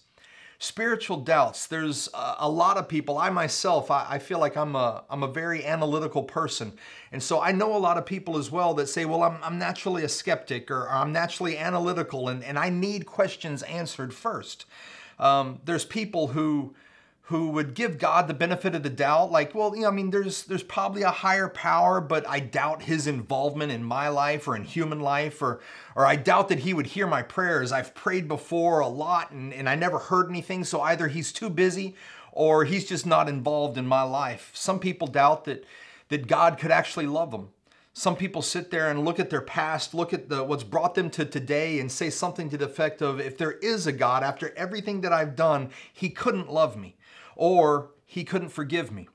Spiritual 0.59 1.19
doubts. 1.19 1.67
There's 1.67 2.09
a, 2.15 2.49
lot 2.49 2.79
of 2.79 2.89
people, 2.89 3.19
I 3.19 3.29
myself, 3.29 3.91
I, 3.91 4.19
feel 4.19 4.39
like 4.39 4.57
I'm 4.57 4.75
a, 4.75 5.05
I'm 5.11 5.23
a 5.23 5.29
very 5.29 5.63
analytical 5.67 6.23
person. 6.23 6.73
And 7.13 7.23
so 7.23 7.43
I 7.43 7.53
know 7.53 7.77
a 7.77 7.79
lot 7.79 7.99
of 7.99 8.07
people 8.07 8.39
as 8.39 8.51
well 8.51 8.73
that 8.75 8.87
say, 8.87 9.05
well, 9.05 9.23
I'm, 9.23 9.37
I'm 9.43 9.59
naturally 9.59 10.05
a 10.05 10.09
skeptic 10.09 10.71
or 10.71 10.89
I'm 10.89 11.13
naturally 11.13 11.59
analytical 11.59 12.31
and, 12.31 12.43
and 12.43 12.59
I 12.59 12.71
need 12.71 13.05
questions 13.05 13.63
answered 13.65 14.15
first. 14.15 14.65
Um, 15.19 15.61
there's 15.67 15.85
people 15.85 16.29
who 16.29 16.75
who 17.29 17.49
would 17.49 17.73
give 17.73 17.99
God 17.99 18.29
the 18.29 18.35
benefit 18.35 18.75
of 18.75 18.83
the 18.83 18.91
doubt, 18.91 19.33
like, 19.33 19.55
well, 19.55 19.75
you 19.75 19.83
know, 19.83 19.89
I 19.89 19.93
mean, 19.93 20.11
there's 20.11 20.43
there's 20.45 20.63
probably 20.63 21.03
a 21.03 21.11
higher 21.11 21.49
power, 21.49 21.99
but 22.03 22.29
I 22.29 22.39
doubt 22.41 22.83
his 22.83 23.07
involvement 23.07 23.73
in 23.73 23.83
my 23.83 24.09
life 24.09 24.47
or 24.47 24.55
in 24.55 24.65
human 24.65 25.01
life, 25.01 25.41
or 25.41 25.61
or 25.97 26.05
I 26.05 26.17
doubt 26.17 26.49
that 26.49 26.61
he 26.61 26.75
would 26.75 26.89
hear 26.89 27.07
my 27.07 27.23
prayers. 27.23 27.73
I've 27.73 27.95
prayed 27.95 28.29
before 28.29 28.81
a 28.81 28.89
lot 28.89 29.31
and, 29.31 29.55
and 29.55 29.71
I 29.71 29.75
never 29.75 29.99
heard 29.99 30.29
anything, 30.29 30.65
so 30.65 30.83
either 30.83 31.09
he's 31.09 31.33
too 31.33 31.49
busy 31.49 31.95
or 32.31 32.65
he's 32.65 32.87
just 32.87 33.07
not 33.07 33.29
involved 33.29 33.79
in 33.79 33.87
my 33.87 34.03
life. 34.03 34.51
Some 34.53 34.79
people 34.79 35.07
doubt 35.07 35.45
that 35.47 35.65
that 36.09 36.27
God 36.27 36.59
could 36.59 36.71
actually 36.71 37.07
love 37.07 37.31
them. 37.31 37.49
Some 37.95 38.17
people 38.17 38.43
sit 38.43 38.71
there 38.71 38.91
and 38.91 39.05
look 39.05 39.19
at 39.19 39.31
their 39.31 39.41
past, 39.41 39.95
look 39.95 40.13
at 40.13 40.29
the, 40.29 40.43
what's 40.43 40.65
brought 40.65 40.97
them 40.97 41.09
to 41.11 41.25
today, 41.25 41.79
and 41.79 41.91
say 41.91 42.11
something 42.11 42.51
to 42.51 42.59
the 42.59 42.65
effect 42.65 43.01
of, 43.01 43.21
if 43.21 43.39
there 43.39 43.53
is 43.53 43.87
a 43.87 43.93
God, 43.93 44.25
after 44.25 44.53
everything 44.57 45.01
that 45.03 45.13
I've 45.13 45.37
done, 45.37 45.71
he 45.93 46.11
couldn't 46.11 46.53
love 46.53 46.77
me 46.77 46.97
or 47.37 47.91
he 48.07 48.25
couldn't 48.25 48.51
forgive 48.51 48.93
me. 48.93 49.09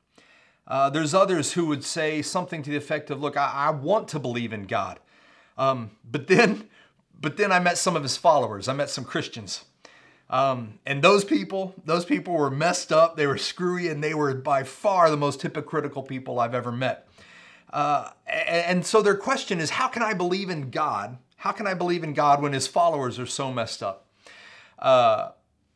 Uh, 0.68 0.90
there's 0.90 1.14
others 1.14 1.54
who 1.54 1.66
would 1.66 1.84
say 1.84 2.22
something 2.22 2.62
to 2.62 2.70
the 2.70 2.78
effect 2.78 3.10
of, 3.10 3.20
"Look, 3.20 3.36
I, 3.38 3.52
I 3.54 3.70
want 3.72 4.08
to 4.10 4.20
believe 4.20 4.54
in 4.54 4.64
God," 4.64 5.00
um, 5.58 5.92
but 6.10 6.28
then, 6.28 6.70
but 7.20 7.38
then 7.38 7.52
I 7.52 7.60
met 7.60 7.78
some 7.78 7.96
of 7.96 8.04
his 8.04 8.18
followers. 8.18 8.68
I 8.68 8.74
met 8.74 8.90
some 8.90 9.04
Christians, 9.04 9.66
um, 10.30 10.80
and 10.86 11.02
those 11.02 11.24
people, 11.24 11.74
those 11.86 12.06
people 12.06 12.36
were 12.36 12.52
messed 12.52 12.92
up. 12.92 13.18
They 13.18 13.26
were 13.26 13.38
screwy, 13.38 13.88
and 13.88 14.04
they 14.04 14.14
were 14.14 14.34
by 14.36 14.64
far 14.64 15.10
the 15.10 15.18
most 15.18 15.42
hypocritical 15.42 16.04
people 16.04 16.40
I've 16.40 16.54
ever 16.54 16.72
met. 16.72 17.08
Uh, 17.74 18.12
and, 18.28 18.66
and 18.66 18.86
so 18.86 19.02
their 19.02 19.16
question 19.16 19.60
is, 19.60 19.72
how 19.72 19.88
can 19.88 20.04
I 20.04 20.14
believe 20.14 20.50
in 20.50 20.70
God? 20.70 21.18
How 21.38 21.52
can 21.52 21.68
I 21.68 21.74
believe 21.74 22.04
in 22.04 22.14
God 22.14 22.42
when 22.42 22.54
His 22.54 22.68
followers 22.68 23.18
are 23.18 23.26
so 23.26 23.52
messed 23.52 23.82
up? 23.82 24.08
Uh, 24.78 25.30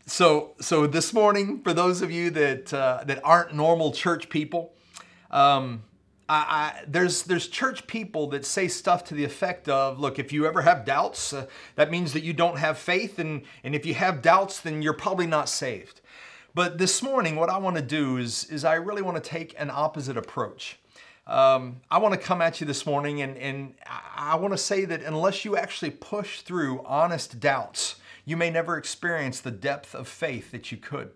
so, 0.05 0.51
so 0.59 0.85
this 0.85 1.13
morning, 1.13 1.61
for 1.61 1.73
those 1.73 2.01
of 2.01 2.11
you 2.11 2.29
that 2.31 2.73
uh, 2.73 3.03
that 3.05 3.21
aren't 3.23 3.53
normal 3.53 3.91
church 3.91 4.29
people, 4.29 4.73
um, 5.31 5.83
I, 6.27 6.35
I, 6.35 6.83
there's 6.87 7.23
there's 7.23 7.47
church 7.47 7.87
people 7.87 8.27
that 8.27 8.45
say 8.45 8.67
stuff 8.67 9.05
to 9.05 9.13
the 9.13 9.23
effect 9.23 9.69
of, 9.69 9.99
"Look, 9.99 10.19
if 10.19 10.33
you 10.33 10.45
ever 10.45 10.61
have 10.61 10.83
doubts, 10.83 11.31
uh, 11.31 11.47
that 11.75 11.89
means 11.89 12.11
that 12.13 12.23
you 12.23 12.33
don't 12.33 12.57
have 12.57 12.77
faith, 12.77 13.17
and 13.17 13.43
and 13.63 13.73
if 13.73 13.85
you 13.85 13.93
have 13.93 14.21
doubts, 14.21 14.59
then 14.59 14.81
you're 14.81 14.93
probably 14.93 15.27
not 15.27 15.47
saved." 15.47 16.01
But 16.53 16.77
this 16.77 17.01
morning, 17.01 17.37
what 17.37 17.49
I 17.49 17.57
want 17.57 17.77
to 17.77 17.81
do 17.81 18.17
is 18.17 18.45
is 18.45 18.65
I 18.65 18.75
really 18.75 19.01
want 19.01 19.23
to 19.23 19.29
take 19.29 19.55
an 19.57 19.69
opposite 19.69 20.17
approach. 20.17 20.79
Um, 21.25 21.77
I 21.89 21.99
want 21.99 22.13
to 22.13 22.19
come 22.19 22.41
at 22.41 22.59
you 22.59 22.67
this 22.67 22.85
morning, 22.85 23.21
and 23.21 23.37
and 23.37 23.73
I 24.17 24.35
want 24.35 24.53
to 24.53 24.57
say 24.57 24.83
that 24.83 25.01
unless 25.01 25.45
you 25.45 25.55
actually 25.55 25.91
push 25.91 26.41
through 26.41 26.83
honest 26.85 27.39
doubts 27.39 27.95
you 28.25 28.37
may 28.37 28.49
never 28.49 28.77
experience 28.77 29.39
the 29.39 29.51
depth 29.51 29.93
of 29.93 30.07
faith 30.07 30.51
that 30.51 30.71
you 30.71 30.77
could. 30.77 31.11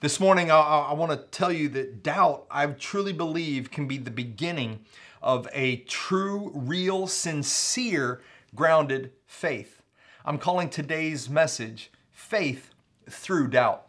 This 0.00 0.20
morning, 0.20 0.50
I, 0.50 0.58
I 0.58 0.92
want 0.92 1.12
to 1.12 1.18
tell 1.36 1.52
you 1.52 1.68
that 1.70 2.02
doubt, 2.02 2.46
I 2.50 2.66
truly 2.66 3.12
believe, 3.12 3.70
can 3.70 3.86
be 3.86 3.96
the 3.98 4.10
beginning 4.10 4.80
of 5.22 5.48
a 5.52 5.76
true, 5.76 6.50
real, 6.54 7.06
sincere, 7.06 8.20
grounded 8.54 9.12
faith. 9.26 9.82
I'm 10.24 10.38
calling 10.38 10.68
today's 10.68 11.30
message 11.30 11.90
Faith 12.10 12.70
Through 13.08 13.48
Doubt. 13.48 13.86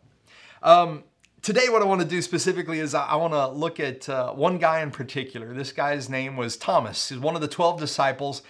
Um, 0.64 1.04
today, 1.42 1.70
what 1.70 1.82
I 1.82 1.86
want 1.86 2.02
to 2.02 2.08
do 2.08 2.22
specifically 2.22 2.80
is 2.80 2.94
I, 2.94 3.08
I 3.08 3.16
want 3.16 3.34
to 3.34 3.48
look 3.48 3.80
at 3.80 4.08
uh, 4.08 4.32
one 4.34 4.60
guy 4.60 4.82
in 4.82 4.92
particular. 4.92 5.54
This 5.54 5.72
guy's 5.72 6.10
name 6.10 6.38
was 6.38 6.56
Thomas. 6.58 7.10
He's 7.10 7.20
one 7.20 7.36
of 7.36 7.42
the 7.42 7.48
12 7.48 7.80
disciples. 7.80 8.44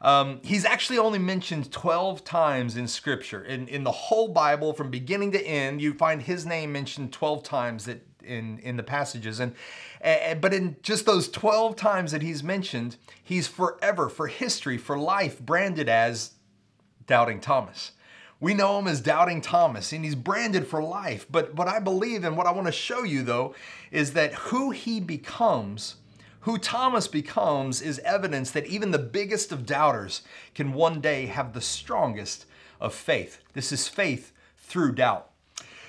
Um, 0.00 0.40
he's 0.44 0.64
actually 0.64 0.98
only 0.98 1.18
mentioned 1.18 1.72
12 1.72 2.24
times 2.24 2.76
in 2.76 2.86
Scripture. 2.86 3.42
In, 3.44 3.66
in 3.68 3.84
the 3.84 3.90
whole 3.90 4.28
Bible, 4.28 4.72
from 4.72 4.90
beginning 4.90 5.32
to 5.32 5.44
end, 5.44 5.80
you 5.80 5.92
find 5.92 6.22
his 6.22 6.46
name 6.46 6.72
mentioned 6.72 7.12
12 7.12 7.42
times 7.42 7.84
that 7.86 8.06
in, 8.22 8.58
in 8.60 8.76
the 8.76 8.82
passages. 8.82 9.40
And, 9.40 9.54
and 10.00 10.40
But 10.40 10.54
in 10.54 10.76
just 10.82 11.06
those 11.06 11.28
12 11.28 11.74
times 11.74 12.12
that 12.12 12.22
he's 12.22 12.42
mentioned, 12.42 12.96
he's 13.22 13.48
forever, 13.48 14.08
for 14.08 14.28
history, 14.28 14.78
for 14.78 14.98
life, 14.98 15.40
branded 15.40 15.88
as 15.88 16.32
Doubting 17.06 17.40
Thomas. 17.40 17.92
We 18.40 18.54
know 18.54 18.78
him 18.78 18.86
as 18.86 19.00
Doubting 19.00 19.40
Thomas, 19.40 19.92
and 19.92 20.04
he's 20.04 20.14
branded 20.14 20.66
for 20.66 20.80
life. 20.80 21.26
But 21.28 21.54
what 21.54 21.66
I 21.66 21.80
believe 21.80 22.22
and 22.22 22.36
what 22.36 22.46
I 22.46 22.52
want 22.52 22.66
to 22.66 22.72
show 22.72 23.02
you, 23.02 23.24
though, 23.24 23.54
is 23.90 24.12
that 24.12 24.32
who 24.34 24.70
he 24.70 25.00
becomes 25.00 25.96
who 26.48 26.56
Thomas 26.56 27.08
becomes 27.08 27.82
is 27.82 27.98
evidence 27.98 28.52
that 28.52 28.66
even 28.66 28.90
the 28.90 28.98
biggest 28.98 29.52
of 29.52 29.66
doubters 29.66 30.22
can 30.54 30.72
one 30.72 30.98
day 30.98 31.26
have 31.26 31.52
the 31.52 31.60
strongest 31.60 32.46
of 32.80 32.94
faith. 32.94 33.42
This 33.52 33.70
is 33.70 33.86
faith 33.86 34.32
through 34.56 34.94
doubt. 34.94 35.28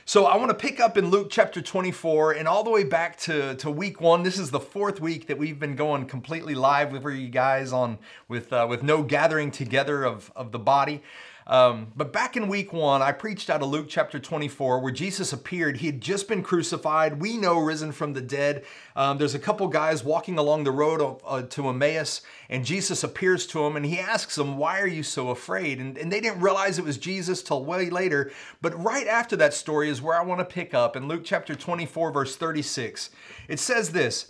So 0.04 0.26
I 0.26 0.36
want 0.36 0.50
to 0.50 0.56
pick 0.56 0.82
up 0.82 0.98
in 0.98 1.10
Luke 1.10 1.28
chapter 1.30 1.62
24 1.62 2.34
and 2.34 2.46
all 2.46 2.66
the 2.66 2.70
way 2.70 2.84
back 2.84 3.18
to, 3.20 3.56
to 3.56 3.72
week 3.72 4.02
one. 4.02 4.24
This 4.24 4.38
is 4.38 4.52
the 4.52 4.60
fourth 4.60 5.00
week 5.00 5.28
that 5.28 5.38
we've 5.38 5.60
been 5.60 5.78
going 5.78 6.08
completely 6.08 6.56
live 6.56 6.92
with 6.92 7.06
you 7.06 7.30
guys 7.30 7.72
on 7.72 7.98
with 8.28 8.52
uh, 8.52 8.68
with 8.70 8.84
no 8.84 9.02
gathering 9.02 9.52
together 9.52 10.04
of, 10.04 10.30
of 10.36 10.52
the 10.52 10.60
body. 10.60 11.02
Um, 11.50 11.92
but 11.96 12.14
back 12.14 12.38
in 12.38 12.48
week 12.48 12.72
one, 12.72 13.02
I 13.02 13.12
preached 13.12 13.50
out 13.50 13.64
of 13.64 13.70
Luke 13.70 13.88
chapter 13.90 14.20
24 14.20 14.80
where 14.82 14.92
Jesus 14.92 15.34
appeared. 15.34 15.78
He 15.78 15.88
had 15.88 16.00
just 16.00 16.28
been 16.28 16.44
crucified. 16.44 17.20
We 17.20 17.38
know 17.38 17.58
risen 17.58 17.92
from 17.92 18.14
the 18.14 18.22
dead. 18.22 18.64
Um, 18.96 19.18
there's 19.18 19.34
a 19.34 19.40
couple 19.40 19.68
guys 19.68 20.04
walking 20.04 20.38
along 20.38 20.64
the 20.64 20.72
road 20.72 21.20
uh, 21.26 21.42
to 21.42 21.70
Emmaus, 21.70 22.22
and 22.50 22.64
Jesus 22.64 23.04
appears 23.04 23.48
to 23.48 23.64
them 23.64 23.76
and 23.76 23.86
he 23.86 23.98
asks 23.98 24.36
them, 24.36 24.58
Why 24.58 24.80
are 24.80 24.88
you 24.88 25.02
so 25.02 25.30
afraid? 25.30 25.80
And, 25.80 25.98
and 25.98 26.12
they 26.12 26.22
didn't 26.22 26.42
realize 26.42 26.78
it 26.78 26.86
was 26.86 27.00
Jesus 27.00 27.42
till 27.42 27.66
way 27.66 27.90
later. 27.90 28.32
But 28.62 28.82
right 28.82 29.08
after 29.08 29.36
that 29.38 29.56
story 29.56 29.90
is 29.90 30.04
where 30.04 30.16
I 30.16 30.24
want 30.24 30.40
to 30.40 30.46
pick 30.46 30.76
up 30.76 30.96
in 30.96 31.08
Luke 31.08 31.24
chapter 31.26 31.56
24, 31.56 32.12
verse 32.12 32.36
36. 32.36 33.10
It 33.48 33.60
says 33.60 33.92
this 33.92 34.30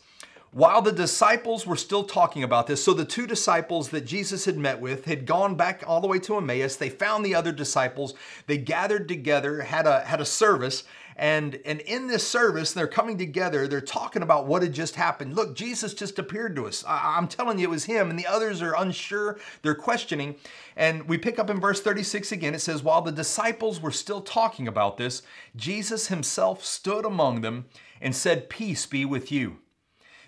while 0.51 0.81
the 0.81 0.91
disciples 0.91 1.67
were 1.67 1.75
still 1.75 2.03
talking 2.03 2.43
about 2.43 2.65
this, 2.65 2.83
so 2.83 2.93
the 2.93 3.05
two 3.05 3.27
disciples 3.27 3.89
that 3.89 4.05
Jesus 4.05 4.45
had 4.45 4.57
met 4.57 4.81
with 4.81 5.05
had 5.05 5.27
gone 5.27 5.55
back 5.55 5.83
all 5.85 6.01
the 6.01 6.07
way 6.07 6.17
to 6.19 6.37
Emmaus. 6.37 6.75
They 6.75 6.89
found 6.89 7.23
the 7.23 7.35
other 7.35 7.51
disciples. 7.51 8.15
They 8.47 8.57
gathered 8.57 9.07
together, 9.07 9.61
had 9.61 9.85
a 9.85 10.01
had 10.01 10.19
a 10.19 10.25
service, 10.25 10.85
and 11.15 11.59
and 11.65 11.81
in 11.81 12.07
this 12.07 12.27
service, 12.27 12.73
they're 12.73 12.87
coming 12.87 13.17
together. 13.17 13.67
They're 13.67 13.79
talking 13.79 14.23
about 14.23 14.47
what 14.47 14.63
had 14.63 14.73
just 14.73 14.95
happened. 14.95 15.35
Look, 15.35 15.55
Jesus 15.55 15.93
just 15.93 16.17
appeared 16.17 16.55
to 16.55 16.65
us. 16.65 16.83
I, 16.87 17.17
I'm 17.17 17.27
telling 17.27 17.59
you, 17.59 17.65
it 17.65 17.69
was 17.69 17.85
him. 17.85 18.09
And 18.09 18.17
the 18.17 18.25
others 18.25 18.63
are 18.63 18.75
unsure. 18.75 19.37
They're 19.61 19.75
questioning. 19.75 20.35
And 20.75 21.07
we 21.07 21.19
pick 21.19 21.37
up 21.37 21.51
in 21.51 21.59
verse 21.59 21.81
36 21.81 22.31
again. 22.31 22.55
It 22.55 22.61
says, 22.61 22.81
while 22.81 23.01
the 23.01 23.11
disciples 23.11 23.81
were 23.81 23.91
still 23.91 24.21
talking 24.21 24.67
about 24.67 24.97
this, 24.97 25.21
Jesus 25.55 26.07
himself 26.07 26.65
stood 26.65 27.05
among 27.05 27.41
them 27.41 27.65
and 28.01 28.15
said, 28.15 28.49
"Peace 28.49 28.87
be 28.87 29.05
with 29.05 29.31
you." 29.31 29.59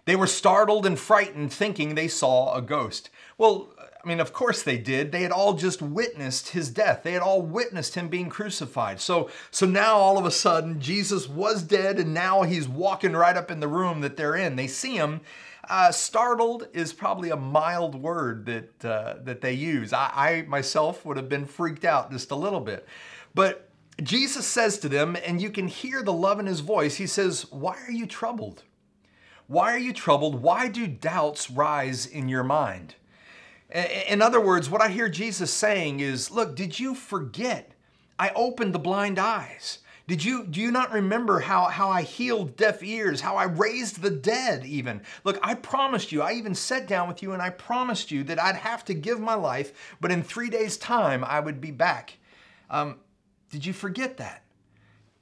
They 0.05 0.15
were 0.15 0.27
startled 0.27 0.85
and 0.85 0.97
frightened, 0.99 1.53
thinking 1.53 1.95
they 1.95 2.07
saw 2.07 2.55
a 2.55 2.61
ghost. 2.61 3.09
Well, 3.37 3.73
I 4.03 4.07
mean, 4.07 4.19
of 4.19 4.33
course 4.33 4.63
they 4.63 4.77
did. 4.77 5.11
They 5.11 5.21
had 5.21 5.31
all 5.31 5.53
just 5.53 5.81
witnessed 5.81 6.49
his 6.49 6.69
death. 6.69 7.03
They 7.03 7.13
had 7.13 7.21
all 7.21 7.41
witnessed 7.41 7.95
him 7.95 8.09
being 8.09 8.29
crucified. 8.29 8.99
So, 8.99 9.29
so 9.51 9.65
now 9.65 9.97
all 9.97 10.17
of 10.17 10.25
a 10.25 10.31
sudden, 10.31 10.79
Jesus 10.79 11.29
was 11.29 11.61
dead, 11.61 11.99
and 11.99 12.13
now 12.13 12.41
he's 12.41 12.67
walking 12.67 13.13
right 13.13 13.37
up 13.37 13.51
in 13.51 13.59
the 13.59 13.67
room 13.67 14.01
that 14.01 14.17
they're 14.17 14.35
in. 14.35 14.55
They 14.55 14.67
see 14.67 14.95
him, 14.95 15.21
Uh, 15.69 15.91
startled 15.91 16.67
is 16.73 16.91
probably 16.91 17.29
a 17.29 17.37
mild 17.37 17.93
word 17.93 18.45
that 18.45 18.83
uh, 18.83 19.13
that 19.23 19.41
they 19.41 19.53
use. 19.53 19.93
I, 19.93 20.09
I 20.15 20.45
myself 20.47 21.05
would 21.05 21.17
have 21.17 21.29
been 21.29 21.45
freaked 21.45 21.85
out 21.85 22.11
just 22.11 22.31
a 22.31 22.35
little 22.35 22.59
bit, 22.59 22.87
but 23.35 23.69
Jesus 24.01 24.47
says 24.47 24.79
to 24.79 24.89
them, 24.89 25.15
and 25.27 25.39
you 25.39 25.51
can 25.51 25.67
hear 25.67 26.01
the 26.03 26.11
love 26.11 26.39
in 26.39 26.47
his 26.47 26.61
voice. 26.61 26.95
He 26.95 27.07
says, 27.07 27.45
"Why 27.51 27.75
are 27.87 27.91
you 27.91 28.07
troubled? 28.07 28.63
Why 29.47 29.73
are 29.73 29.79
you 29.79 29.93
troubled? 29.93 30.41
Why 30.41 30.67
do 30.67 30.87
doubts 30.87 31.49
rise 31.49 32.05
in 32.05 32.29
your 32.29 32.43
mind?" 32.43 32.95
In 33.73 34.21
other 34.21 34.41
words, 34.41 34.69
what 34.69 34.81
I 34.81 34.89
hear 34.89 35.07
Jesus 35.07 35.53
saying 35.53 36.01
is, 36.01 36.31
"Look, 36.31 36.55
did 36.55 36.79
you 36.79 36.93
forget? 36.93 37.73
I 38.19 38.29
opened 38.29 38.73
the 38.73 38.79
blind 38.79 39.17
eyes." 39.17 39.79
Did 40.07 40.25
you 40.25 40.43
do 40.45 40.59
you 40.59 40.71
not 40.71 40.91
remember 40.91 41.39
how, 41.39 41.65
how 41.65 41.89
I 41.89 42.01
healed 42.01 42.57
deaf 42.57 42.83
ears, 42.83 43.21
how 43.21 43.37
I 43.37 43.45
raised 43.45 44.01
the 44.01 44.09
dead 44.09 44.65
even? 44.65 45.03
Look, 45.23 45.39
I 45.41 45.53
promised 45.53 46.11
you, 46.11 46.21
I 46.21 46.33
even 46.33 46.53
sat 46.53 46.85
down 46.85 47.07
with 47.07 47.23
you 47.23 47.31
and 47.31 47.41
I 47.41 47.49
promised 47.49 48.11
you 48.11 48.23
that 48.25 48.37
I'd 48.37 48.57
have 48.57 48.83
to 48.85 48.93
give 48.93 49.21
my 49.21 49.35
life, 49.35 49.95
but 50.01 50.11
in 50.11 50.21
three 50.21 50.49
days' 50.49 50.75
time 50.75 51.23
I 51.23 51.39
would 51.39 51.61
be 51.61 51.71
back. 51.71 52.17
Um, 52.69 52.99
did 53.49 53.65
you 53.65 53.71
forget 53.71 54.17
that? 54.17 54.43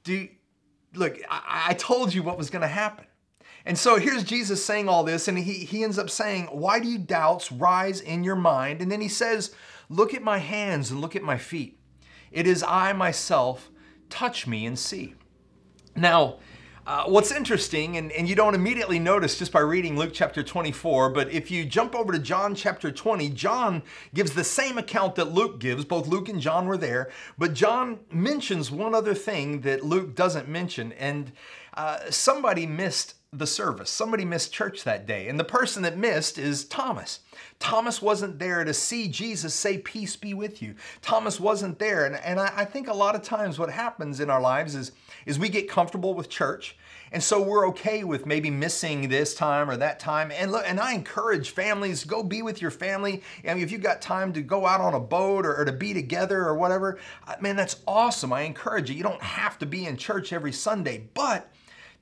Do 0.02 0.26
look, 0.94 1.18
I, 1.30 1.66
I 1.68 1.74
told 1.74 2.12
you 2.12 2.24
what 2.24 2.36
was 2.38 2.50
gonna 2.50 2.66
happen. 2.66 3.04
And 3.64 3.78
so 3.78 3.98
here's 3.98 4.24
Jesus 4.24 4.64
saying 4.64 4.88
all 4.88 5.04
this, 5.04 5.28
and 5.28 5.38
he, 5.38 5.52
he 5.52 5.84
ends 5.84 5.98
up 5.98 6.10
saying, 6.10 6.46
Why 6.46 6.80
do 6.80 6.88
you 6.88 6.98
doubts 6.98 7.52
rise 7.52 8.00
in 8.00 8.24
your 8.24 8.36
mind? 8.36 8.80
And 8.80 8.90
then 8.90 9.00
he 9.00 9.08
says, 9.08 9.54
Look 9.88 10.14
at 10.14 10.22
my 10.22 10.38
hands 10.38 10.90
and 10.90 11.00
look 11.00 11.16
at 11.16 11.22
my 11.22 11.36
feet. 11.36 11.78
It 12.30 12.46
is 12.46 12.62
I 12.62 12.92
myself 12.92 13.70
touch 14.08 14.46
me 14.46 14.66
and 14.66 14.78
see. 14.78 15.14
Now, 15.96 16.38
uh, 16.86 17.04
what's 17.04 17.30
interesting, 17.30 17.96
and, 17.98 18.10
and 18.12 18.28
you 18.28 18.34
don't 18.34 18.54
immediately 18.54 18.98
notice 18.98 19.38
just 19.38 19.52
by 19.52 19.60
reading 19.60 19.96
Luke 19.96 20.10
chapter 20.12 20.42
24, 20.42 21.10
but 21.10 21.30
if 21.30 21.50
you 21.50 21.64
jump 21.64 21.94
over 21.94 22.12
to 22.12 22.18
John 22.18 22.54
chapter 22.54 22.90
20, 22.90 23.28
John 23.30 23.82
gives 24.14 24.32
the 24.32 24.44
same 24.44 24.78
account 24.78 25.14
that 25.16 25.32
Luke 25.32 25.60
gives. 25.60 25.84
Both 25.84 26.08
Luke 26.08 26.28
and 26.28 26.40
John 26.40 26.66
were 26.66 26.78
there, 26.78 27.10
but 27.36 27.54
John 27.54 28.00
mentions 28.10 28.70
one 28.70 28.94
other 28.94 29.14
thing 29.14 29.60
that 29.60 29.84
Luke 29.84 30.16
doesn't 30.16 30.48
mention, 30.48 30.92
and 30.92 31.32
uh, 31.74 32.10
somebody 32.10 32.66
missed 32.66 33.14
the 33.32 33.46
service. 33.46 33.90
Somebody 33.90 34.24
missed 34.24 34.52
church 34.52 34.82
that 34.82 35.06
day, 35.06 35.28
and 35.28 35.38
the 35.38 35.44
person 35.44 35.84
that 35.84 35.96
missed 35.96 36.36
is 36.36 36.64
Thomas. 36.64 37.20
Thomas 37.60 38.02
wasn't 38.02 38.40
there 38.40 38.64
to 38.64 38.74
see 38.74 39.06
Jesus 39.06 39.54
say, 39.54 39.78
Peace 39.78 40.16
be 40.16 40.34
with 40.34 40.60
you. 40.60 40.74
Thomas 41.00 41.38
wasn't 41.38 41.78
there. 41.78 42.06
And, 42.06 42.16
and 42.16 42.40
I, 42.40 42.52
I, 42.56 42.64
think 42.64 42.88
a 42.88 42.92
lot 42.92 43.14
of 43.14 43.22
times 43.22 43.56
what 43.56 43.70
happens 43.70 44.18
in 44.18 44.30
our 44.30 44.40
lives 44.40 44.74
is, 44.74 44.90
is 45.26 45.38
we 45.38 45.48
get 45.48 45.68
comfortable 45.68 46.14
with 46.14 46.28
church. 46.28 46.76
And 47.12 47.22
so 47.22 47.40
we're 47.40 47.68
okay 47.68 48.02
with 48.02 48.26
maybe 48.26 48.50
missing 48.50 49.08
this 49.08 49.34
time 49.34 49.70
or 49.70 49.76
that 49.76 50.00
time. 50.00 50.32
And 50.32 50.50
look, 50.50 50.64
and 50.66 50.80
I 50.80 50.94
encourage 50.94 51.50
families, 51.50 52.04
go 52.04 52.22
be 52.24 52.42
with 52.42 52.60
your 52.60 52.70
family. 52.70 53.22
I 53.46 53.54
mean, 53.54 53.62
if 53.62 53.70
you've 53.70 53.82
got 53.82 54.00
time 54.00 54.32
to 54.32 54.42
go 54.42 54.66
out 54.66 54.80
on 54.80 54.94
a 54.94 55.00
boat 55.00 55.46
or, 55.46 55.54
or 55.56 55.64
to 55.64 55.72
be 55.72 55.92
together 55.92 56.44
or 56.44 56.56
whatever, 56.56 56.98
man, 57.40 57.56
that's 57.56 57.76
awesome. 57.86 58.32
I 58.32 58.42
encourage 58.42 58.90
you. 58.90 58.96
You 58.96 59.02
don't 59.02 59.22
have 59.22 59.58
to 59.58 59.66
be 59.66 59.86
in 59.86 59.96
church 59.96 60.32
every 60.32 60.52
Sunday. 60.52 61.08
But 61.14 61.52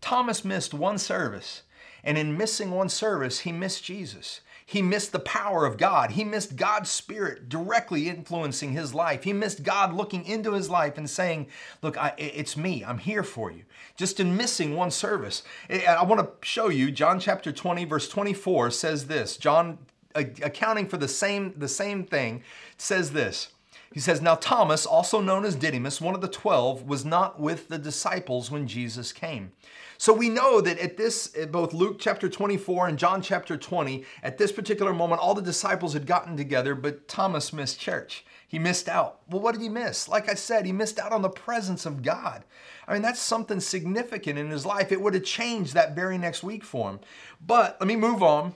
Thomas 0.01 0.44
missed 0.44 0.74
one 0.74 0.99
service. 0.99 1.62
And 2.05 2.16
in 2.16 2.36
missing 2.36 2.70
one 2.70 2.88
service, 2.88 3.40
he 3.40 3.53
missed 3.53 3.84
Jesus. 3.84 4.40
He 4.64 4.82
missed 4.82 5.12
the 5.12 5.18
power 5.18 5.64
of 5.64 5.78
God. 5.78 6.11
He 6.11 6.24
missed 6.24 6.57
God's 6.57 6.90
Spirit 6.90 7.49
directly 7.49 8.09
influencing 8.09 8.72
his 8.72 8.94
life. 8.94 9.24
He 9.24 9.32
missed 9.32 9.62
God 9.62 9.94
looking 9.94 10.26
into 10.26 10.53
his 10.53 10.68
life 10.68 10.99
and 10.99 11.09
saying, 11.09 11.46
Look, 11.80 11.96
I, 11.96 12.12
it's 12.18 12.55
me. 12.55 12.84
I'm 12.84 12.99
here 12.99 13.22
for 13.22 13.51
you. 13.51 13.64
Just 13.96 14.20
in 14.20 14.36
missing 14.36 14.76
one 14.76 14.90
service. 14.90 15.42
I 15.70 16.03
want 16.05 16.20
to 16.20 16.46
show 16.46 16.68
you 16.68 16.90
John 16.90 17.18
chapter 17.18 17.51
20, 17.51 17.86
verse 17.86 18.09
24 18.11 18.70
says 18.70 19.07
this. 19.07 19.38
John, 19.38 19.78
accounting 20.14 20.86
for 20.86 20.99
the 20.99 21.09
same, 21.09 21.55
the 21.57 21.68
same 21.68 22.05
thing, 22.05 22.42
says 22.76 23.12
this. 23.12 23.49
He 23.94 24.01
says, 24.01 24.20
Now 24.20 24.34
Thomas, 24.34 24.84
also 24.84 25.20
known 25.20 25.46
as 25.46 25.57
Didymus, 25.57 26.01
one 26.01 26.14
of 26.14 26.20
the 26.20 26.28
twelve, 26.28 26.82
was 26.82 27.05
not 27.07 27.40
with 27.40 27.68
the 27.68 27.78
disciples 27.78 28.51
when 28.51 28.68
Jesus 28.68 29.12
came. 29.12 29.53
So 30.01 30.12
we 30.12 30.28
know 30.28 30.61
that 30.61 30.78
at 30.78 30.96
this, 30.96 31.36
at 31.36 31.51
both 31.51 31.74
Luke 31.74 31.96
chapter 31.99 32.28
24 32.28 32.86
and 32.86 32.99
John 32.99 33.20
chapter 33.20 33.57
20, 33.57 34.05
at 34.22 34.38
this 34.38 34.53
particular 34.53 34.94
moment, 34.94 35.20
all 35.20 35.34
the 35.34 35.42
disciples 35.42 35.92
had 35.92 36.07
gotten 36.07 36.36
together, 36.36 36.76
but 36.76 37.09
Thomas 37.09 37.53
missed 37.53 37.80
church. 37.80 38.24
He 38.46 38.61
missed 38.61 38.88
out. 38.88 39.20
Well, 39.28 39.42
what 39.42 39.53
did 39.53 39.61
he 39.61 39.68
miss? 39.68 40.09
Like 40.09 40.30
I 40.30 40.34
said, 40.34 40.64
he 40.64 40.72
missed 40.72 41.01
out 41.01 41.11
on 41.11 41.22
the 41.22 41.28
presence 41.28 41.84
of 41.84 42.03
God. 42.03 42.44
I 42.86 42.92
mean, 42.92 43.03
that's 43.03 43.20
something 43.20 43.59
significant 43.59 44.38
in 44.38 44.51
his 44.51 44.64
life. 44.64 44.92
It 44.92 45.01
would 45.01 45.14
have 45.14 45.24
changed 45.24 45.74
that 45.74 45.96
very 45.96 46.16
next 46.16 46.44
week 46.44 46.62
for 46.62 46.90
him. 46.90 47.01
But 47.44 47.76
let 47.80 47.88
me 47.88 47.96
move 47.96 48.22
on 48.22 48.55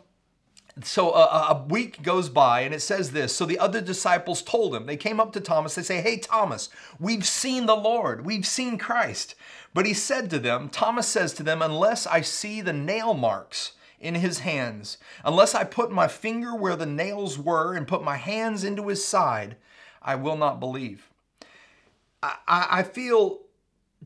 so 0.82 1.12
a, 1.12 1.48
a, 1.50 1.64
week 1.68 2.02
goes 2.02 2.30
by 2.30 2.62
and 2.62 2.74
it 2.74 2.80
says 2.80 3.12
this 3.12 3.36
so 3.36 3.44
the 3.44 3.58
other 3.58 3.80
disciples 3.80 4.40
told 4.40 4.74
him 4.74 4.86
they 4.86 4.96
came 4.96 5.20
up 5.20 5.32
to 5.32 5.40
thomas 5.40 5.74
they 5.74 5.82
say 5.82 6.00
hey 6.00 6.16
thomas 6.16 6.70
we've 6.98 7.26
seen 7.26 7.66
the 7.66 7.76
lord 7.76 8.24
we've 8.24 8.46
seen 8.46 8.78
christ 8.78 9.34
but 9.74 9.86
he 9.86 9.94
said 9.94 10.28
to 10.30 10.38
them, 10.38 10.68
Thomas 10.68 11.08
says 11.08 11.32
to 11.34 11.42
them, 11.42 11.62
Unless 11.62 12.06
I 12.06 12.20
see 12.20 12.60
the 12.60 12.72
nail 12.72 13.14
marks 13.14 13.72
in 14.00 14.16
his 14.16 14.40
hands, 14.40 14.98
unless 15.24 15.54
I 15.54 15.64
put 15.64 15.90
my 15.90 16.08
finger 16.08 16.54
where 16.54 16.76
the 16.76 16.86
nails 16.86 17.38
were 17.38 17.74
and 17.74 17.88
put 17.88 18.02
my 18.02 18.16
hands 18.16 18.64
into 18.64 18.88
his 18.88 19.04
side, 19.04 19.56
I 20.02 20.16
will 20.16 20.36
not 20.36 20.60
believe. 20.60 21.08
I, 22.22 22.36
I 22.46 22.82
feel 22.82 23.40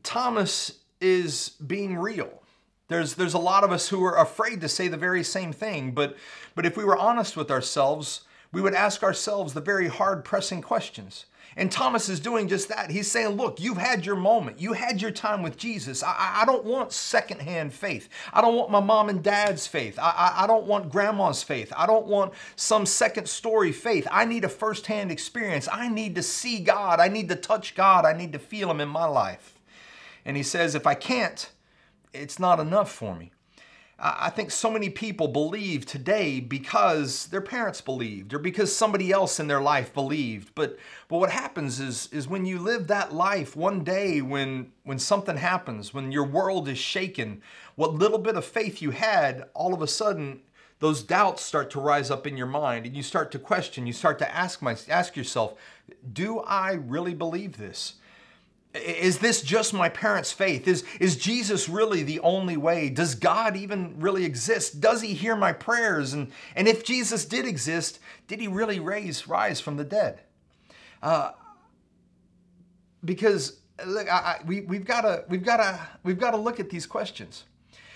Thomas 0.03 0.79
is 1.01 1.49
being 1.49 1.97
real. 1.97 2.41
There's, 2.87 3.15
there's 3.15 3.33
a 3.33 3.39
lot 3.39 3.63
of 3.63 3.71
us 3.71 3.89
who 3.89 4.03
are 4.05 4.17
afraid 4.17 4.61
to 4.61 4.69
say 4.69 4.87
the 4.87 4.97
very 4.97 5.23
same 5.23 5.51
thing, 5.51 5.91
but, 5.91 6.15
but 6.55 6.65
if 6.65 6.77
we 6.77 6.85
were 6.85 6.97
honest 6.97 7.35
with 7.35 7.51
ourselves, 7.51 8.21
we 8.51 8.61
would 8.61 8.73
ask 8.73 9.03
ourselves 9.03 9.53
the 9.53 9.61
very 9.61 9.87
hard 9.87 10.23
pressing 10.23 10.61
questions. 10.61 11.25
And 11.57 11.71
Thomas 11.71 12.07
is 12.07 12.19
doing 12.19 12.47
just 12.47 12.69
that. 12.69 12.91
He's 12.91 13.09
saying, 13.09 13.29
Look, 13.29 13.59
you've 13.59 13.79
had 13.79 14.05
your 14.05 14.15
moment. 14.15 14.61
You 14.61 14.73
had 14.73 15.01
your 15.01 15.09
time 15.09 15.41
with 15.41 15.57
Jesus. 15.57 16.03
I, 16.03 16.41
I 16.41 16.45
don't 16.45 16.63
want 16.63 16.93
secondhand 16.93 17.73
faith. 17.73 18.09
I 18.31 18.41
don't 18.41 18.55
want 18.55 18.69
my 18.69 18.79
mom 18.79 19.09
and 19.09 19.23
dad's 19.23 19.65
faith. 19.65 19.97
I, 19.97 20.11
I, 20.11 20.43
I 20.43 20.47
don't 20.47 20.67
want 20.67 20.91
grandma's 20.91 21.41
faith. 21.41 21.73
I 21.75 21.87
don't 21.87 22.05
want 22.05 22.33
some 22.55 22.85
second 22.85 23.27
story 23.27 23.71
faith. 23.71 24.07
I 24.11 24.23
need 24.25 24.45
a 24.45 24.49
firsthand 24.49 25.11
experience. 25.11 25.67
I 25.71 25.89
need 25.89 26.13
to 26.15 26.23
see 26.23 26.59
God. 26.59 26.99
I 26.99 27.07
need 27.07 27.27
to 27.29 27.35
touch 27.35 27.73
God. 27.73 28.05
I 28.05 28.13
need 28.13 28.33
to 28.33 28.39
feel 28.39 28.69
Him 28.69 28.79
in 28.79 28.89
my 28.89 29.05
life. 29.05 29.57
And 30.25 30.37
he 30.37 30.43
says, 30.43 30.75
If 30.75 30.85
I 30.85 30.93
can't, 30.93 31.49
it's 32.17 32.39
not 32.39 32.59
enough 32.59 32.91
for 32.91 33.15
me. 33.15 33.31
I 33.99 34.29
think 34.29 34.51
so 34.51 34.69
many 34.69 34.91
people 34.91 35.27
believe 35.27 35.87
today 35.87 36.39
because 36.39 37.25
their 37.27 37.41
parents 37.41 37.81
believed 37.81 38.31
or 38.31 38.37
because 38.37 38.75
somebody 38.75 39.11
else 39.11 39.39
in 39.39 39.47
their 39.47 39.61
life 39.61 39.91
believed. 39.91 40.53
But 40.53 40.77
but 41.07 41.17
what 41.17 41.31
happens 41.31 41.79
is 41.79 42.07
is 42.11 42.27
when 42.27 42.45
you 42.45 42.59
live 42.59 42.85
that 42.87 43.11
life 43.11 43.55
one 43.55 43.83
day 43.83 44.21
when 44.21 44.71
when 44.83 44.99
something 44.99 45.37
happens, 45.37 45.95
when 45.95 46.11
your 46.11 46.25
world 46.25 46.67
is 46.67 46.77
shaken, 46.77 47.41
what 47.75 47.95
little 47.95 48.19
bit 48.19 48.35
of 48.35 48.45
faith 48.45 48.83
you 48.83 48.91
had, 48.91 49.49
all 49.55 49.73
of 49.73 49.81
a 49.81 49.87
sudden 49.87 50.41
those 50.77 51.01
doubts 51.01 51.41
start 51.41 51.71
to 51.71 51.79
rise 51.79 52.11
up 52.11 52.27
in 52.27 52.37
your 52.37 52.45
mind 52.45 52.85
and 52.85 52.95
you 52.95 53.01
start 53.01 53.31
to 53.31 53.39
question, 53.39 53.87
you 53.87 53.93
start 53.93 54.19
to 54.19 54.31
ask 54.35 54.61
my 54.61 54.77
ask 54.89 55.15
yourself, 55.15 55.55
do 56.13 56.41
I 56.41 56.73
really 56.73 57.15
believe 57.15 57.57
this? 57.57 57.95
Is 58.77 59.19
this 59.19 59.41
just 59.41 59.73
my 59.73 59.89
parents' 59.89 60.31
faith? 60.31 60.67
Is, 60.67 60.83
is 60.99 61.17
Jesus 61.17 61.67
really 61.69 62.03
the 62.03 62.19
only 62.21 62.57
way? 62.57 62.89
Does 62.89 63.15
God 63.15 63.55
even 63.55 63.99
really 63.99 64.25
exist? 64.25 64.81
Does 64.81 65.01
he 65.01 65.13
hear 65.13 65.35
my 65.35 65.53
prayers? 65.53 66.13
And, 66.13 66.31
and 66.55 66.67
if 66.67 66.83
Jesus 66.83 67.25
did 67.25 67.45
exist, 67.45 67.99
did 68.27 68.39
he 68.39 68.47
really 68.47 68.79
raise, 68.79 69.27
rise 69.27 69.59
from 69.59 69.77
the 69.77 69.83
dead? 69.83 70.21
Uh, 71.01 71.31
because 73.03 73.59
look, 73.85 74.11
I, 74.11 74.17
I, 74.17 74.39
we, 74.45 74.61
we've 74.61 74.85
got 74.85 75.29
we've 75.29 75.43
got 75.43 75.57
to 75.57 75.79
we've 76.03 76.19
got 76.19 76.31
to 76.31 76.37
look 76.37 76.59
at 76.59 76.69
these 76.69 76.85
questions, 76.85 77.45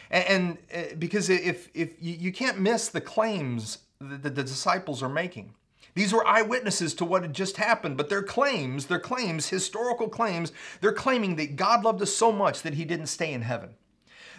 and, 0.10 0.26
and 0.28 0.58
uh, 0.74 0.96
because 1.00 1.30
if 1.30 1.70
if 1.74 2.02
you, 2.02 2.14
you 2.14 2.32
can't 2.32 2.60
miss 2.60 2.90
the 2.90 3.02
claims 3.02 3.80
that 4.00 4.36
the 4.36 4.44
disciples 4.44 5.02
are 5.04 5.10
making. 5.10 5.54
These 5.94 6.14
were 6.14 6.26
eyewitnesses 6.26 6.94
to 6.96 7.06
what 7.06 7.24
had 7.24 7.34
just 7.34 7.58
happened, 7.58 7.98
but 7.98 8.10
their 8.10 8.24
claims, 8.24 8.86
their 8.86 9.00
claims, 9.00 9.50
historical 9.50 10.08
claims, 10.08 10.54
they're 10.80 10.94
claiming 10.94 11.36
that 11.36 11.56
God 11.56 11.84
loved 11.84 12.02
us 12.02 12.14
so 12.14 12.32
much 12.32 12.62
that 12.62 12.76
he 12.76 12.86
didn't 12.86 13.08
stay 13.08 13.34
in 13.34 13.42
heaven. 13.42 13.76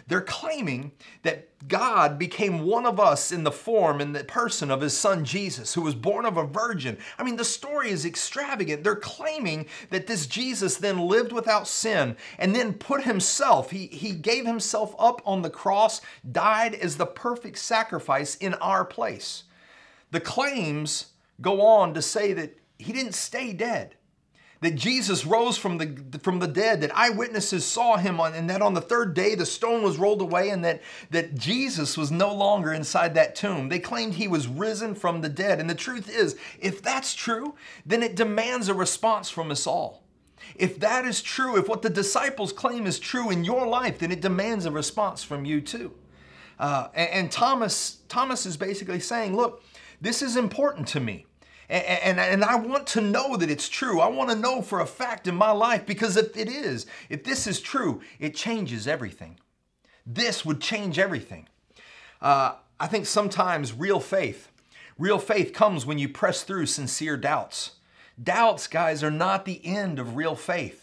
They're 0.07 0.21
claiming 0.21 0.91
that 1.21 1.49
God 1.67 2.19
became 2.19 2.63
one 2.63 2.85
of 2.85 2.99
us 2.99 3.31
in 3.31 3.43
the 3.43 3.51
form 3.51 4.01
and 4.01 4.13
the 4.13 4.23
person 4.25 4.69
of 4.69 4.81
his 4.81 4.97
son 4.97 5.23
Jesus, 5.23 5.73
who 5.73 5.81
was 5.81 5.95
born 5.95 6.25
of 6.25 6.35
a 6.35 6.45
virgin. 6.45 6.97
I 7.17 7.23
mean, 7.23 7.37
the 7.37 7.45
story 7.45 7.89
is 7.89 8.05
extravagant. 8.05 8.83
They're 8.83 8.95
claiming 8.97 9.67
that 9.91 10.07
this 10.07 10.27
Jesus 10.27 10.75
then 10.75 11.07
lived 11.07 11.31
without 11.31 11.67
sin 11.67 12.17
and 12.37 12.53
then 12.53 12.73
put 12.73 13.03
himself, 13.03 13.71
he, 13.71 13.87
he 13.87 14.11
gave 14.11 14.45
himself 14.45 14.93
up 14.99 15.21
on 15.25 15.41
the 15.41 15.49
cross, 15.49 16.01
died 16.29 16.75
as 16.75 16.97
the 16.97 17.05
perfect 17.05 17.57
sacrifice 17.57 18.35
in 18.35 18.55
our 18.55 18.83
place. 18.83 19.43
The 20.11 20.19
claims 20.19 21.12
go 21.43 21.61
on 21.61 21.93
to 21.93 22.01
say 22.01 22.33
that 22.33 22.57
he 22.79 22.91
didn't 22.91 23.13
stay 23.13 23.53
dead. 23.53 23.95
that 24.63 24.75
Jesus 24.75 25.25
rose 25.25 25.57
from 25.57 25.77
the 25.77 26.19
from 26.19 26.39
the 26.39 26.47
dead, 26.47 26.81
that 26.81 26.97
eyewitnesses 26.97 27.65
saw 27.65 27.97
him 27.97 28.19
on, 28.19 28.33
and 28.33 28.49
that 28.49 28.61
on 28.61 28.73
the 28.73 28.81
third 28.81 29.13
day 29.13 29.35
the 29.35 29.45
stone 29.45 29.83
was 29.83 29.97
rolled 29.97 30.21
away, 30.21 30.49
and 30.49 30.63
that 30.63 30.81
that 31.11 31.35
Jesus 31.35 31.97
was 31.97 32.11
no 32.11 32.33
longer 32.33 32.73
inside 32.73 33.13
that 33.13 33.35
tomb. 33.35 33.69
They 33.69 33.79
claimed 33.79 34.15
he 34.15 34.27
was 34.27 34.47
risen 34.47 34.95
from 34.95 35.21
the 35.21 35.29
dead. 35.29 35.59
And 35.59 35.69
the 35.69 35.75
truth 35.75 36.09
is, 36.09 36.37
if 36.59 36.81
that's 36.81 37.13
true, 37.13 37.55
then 37.85 38.01
it 38.01 38.15
demands 38.15 38.69
a 38.69 38.73
response 38.73 39.29
from 39.29 39.51
us 39.51 39.67
all. 39.67 40.03
If 40.55 40.79
that 40.79 41.05
is 41.05 41.21
true, 41.21 41.57
if 41.57 41.67
what 41.67 41.81
the 41.81 41.89
disciples 41.89 42.53
claim 42.53 42.87
is 42.87 42.99
true 42.99 43.29
in 43.29 43.43
your 43.43 43.67
life, 43.67 43.99
then 43.99 44.11
it 44.11 44.21
demands 44.21 44.65
a 44.65 44.71
response 44.71 45.23
from 45.23 45.45
you 45.45 45.61
too. 45.61 45.93
Uh, 46.59 46.87
and, 46.93 47.09
and 47.09 47.31
Thomas 47.31 47.99
Thomas 48.07 48.45
is 48.45 48.55
basically 48.55 48.99
saying, 48.99 49.35
look, 49.35 49.61
this 49.99 50.21
is 50.21 50.37
important 50.37 50.87
to 50.89 50.99
me. 50.99 51.25
And, 51.69 51.85
and, 51.85 52.19
and, 52.19 52.43
I 52.43 52.55
want 52.55 52.87
to 52.87 53.01
know 53.01 53.37
that 53.37 53.49
it's 53.49 53.69
true. 53.69 54.01
I 54.01 54.07
want 54.07 54.29
to 54.29 54.35
know 54.35 54.61
for 54.61 54.81
a 54.81 54.85
fact 54.85 55.27
in 55.27 55.35
my 55.35 55.51
life 55.51 55.85
because 55.85 56.17
if 56.17 56.35
it 56.35 56.49
is, 56.49 56.85
if 57.09 57.23
this 57.23 57.47
is 57.47 57.61
true, 57.61 58.01
it 58.19 58.35
changes 58.35 58.87
everything. 58.87 59.39
This 60.05 60.43
would 60.43 60.59
change 60.59 60.99
everything. 60.99 61.47
Uh, 62.21 62.55
I 62.79 62.87
think 62.87 63.05
sometimes 63.05 63.73
real 63.73 63.99
faith, 63.99 64.49
real 64.97 65.19
faith 65.19 65.53
comes 65.53 65.85
when 65.85 65.97
you 65.97 66.09
press 66.09 66.43
through 66.43 66.65
sincere 66.65 67.15
doubts. 67.15 67.71
Doubts, 68.21 68.67
guys, 68.67 69.03
are 69.03 69.11
not 69.11 69.45
the 69.45 69.65
end 69.65 69.99
of 69.99 70.15
real 70.15 70.35
faith. 70.35 70.82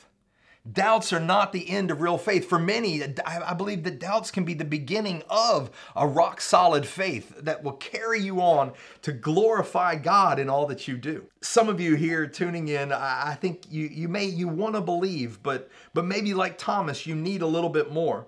Doubts 0.71 1.13
are 1.13 1.21
not 1.21 1.53
the 1.53 1.71
end 1.71 1.91
of 1.91 2.03
real 2.03 2.19
faith. 2.19 2.47
For 2.47 2.59
many, 2.59 3.03
I 3.25 3.55
believe 3.55 3.83
that 3.85 3.99
doubts 3.99 4.31
can 4.31 4.45
be 4.45 4.53
the 4.53 4.65
beginning 4.65 5.23
of 5.31 5.71
a 5.97 6.07
rock 6.07 6.41
solid 6.41 6.87
faith 6.87 7.35
that 7.39 7.63
will 7.63 7.73
carry 7.73 8.21
you 8.21 8.43
on 8.43 8.73
to 9.03 9.13
glorify 9.13 9.97
God 9.97 10.39
in 10.39 10.51
all 10.51 10.67
that 10.67 10.87
you 10.87 10.99
do. 10.99 11.25
Some 11.41 11.71
of 11.71 11.81
you 11.81 11.95
here 11.95 12.27
tuning 12.27 12.69
in, 12.69 12.93
I 12.93 13.39
think 13.41 13.63
you, 13.71 13.87
you 13.87 14.09
may 14.09 14.27
you 14.27 14.49
want 14.49 14.75
to 14.75 14.83
believe, 14.83 15.43
but 15.43 15.71
but 15.95 16.05
maybe 16.05 16.35
like 16.35 16.59
Thomas, 16.59 17.07
you 17.07 17.15
need 17.15 17.41
a 17.41 17.47
little 17.47 17.71
bit 17.71 17.91
more. 17.91 18.27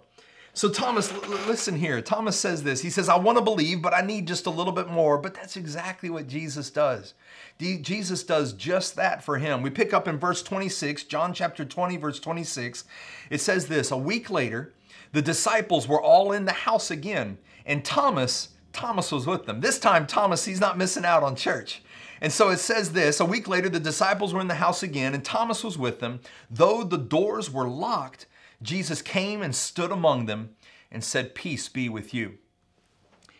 So, 0.54 0.68
Thomas, 0.68 1.10
l- 1.10 1.20
listen 1.46 1.76
here. 1.76 2.02
Thomas 2.02 2.38
says 2.38 2.62
this. 2.62 2.82
He 2.82 2.90
says, 2.90 3.08
I 3.08 3.16
want 3.16 3.38
to 3.38 3.44
believe, 3.44 3.80
but 3.80 3.94
I 3.94 4.02
need 4.02 4.28
just 4.28 4.46
a 4.46 4.50
little 4.50 4.72
bit 4.72 4.88
more. 4.88 5.16
But 5.16 5.34
that's 5.34 5.56
exactly 5.56 6.10
what 6.10 6.28
Jesus 6.28 6.70
does. 6.70 7.14
D- 7.56 7.78
Jesus 7.78 8.22
does 8.22 8.52
just 8.52 8.94
that 8.96 9.24
for 9.24 9.38
him. 9.38 9.62
We 9.62 9.70
pick 9.70 9.94
up 9.94 10.06
in 10.06 10.18
verse 10.18 10.42
26, 10.42 11.04
John 11.04 11.32
chapter 11.32 11.64
20, 11.64 11.96
verse 11.96 12.20
26. 12.20 12.84
It 13.30 13.40
says 13.40 13.66
this 13.66 13.90
A 13.90 13.96
week 13.96 14.28
later, 14.28 14.72
the 15.12 15.22
disciples 15.22 15.88
were 15.88 16.00
all 16.00 16.32
in 16.32 16.44
the 16.44 16.52
house 16.52 16.90
again, 16.90 17.38
and 17.64 17.82
Thomas, 17.84 18.50
Thomas 18.74 19.10
was 19.10 19.26
with 19.26 19.46
them. 19.46 19.60
This 19.60 19.78
time, 19.78 20.06
Thomas, 20.06 20.44
he's 20.44 20.60
not 20.60 20.78
missing 20.78 21.04
out 21.04 21.22
on 21.22 21.34
church. 21.34 21.82
And 22.20 22.32
so 22.32 22.50
it 22.50 22.58
says 22.58 22.92
this 22.92 23.20
A 23.20 23.24
week 23.24 23.48
later, 23.48 23.70
the 23.70 23.80
disciples 23.80 24.34
were 24.34 24.40
in 24.42 24.48
the 24.48 24.54
house 24.54 24.82
again, 24.82 25.14
and 25.14 25.24
Thomas 25.24 25.64
was 25.64 25.78
with 25.78 26.00
them. 26.00 26.20
Though 26.50 26.84
the 26.84 26.98
doors 26.98 27.50
were 27.50 27.68
locked, 27.68 28.26
Jesus 28.62 29.02
came 29.02 29.42
and 29.42 29.54
stood 29.54 29.90
among 29.90 30.26
them 30.26 30.50
and 30.90 31.02
said, 31.02 31.34
Peace 31.34 31.68
be 31.68 31.88
with 31.88 32.14
you. 32.14 32.38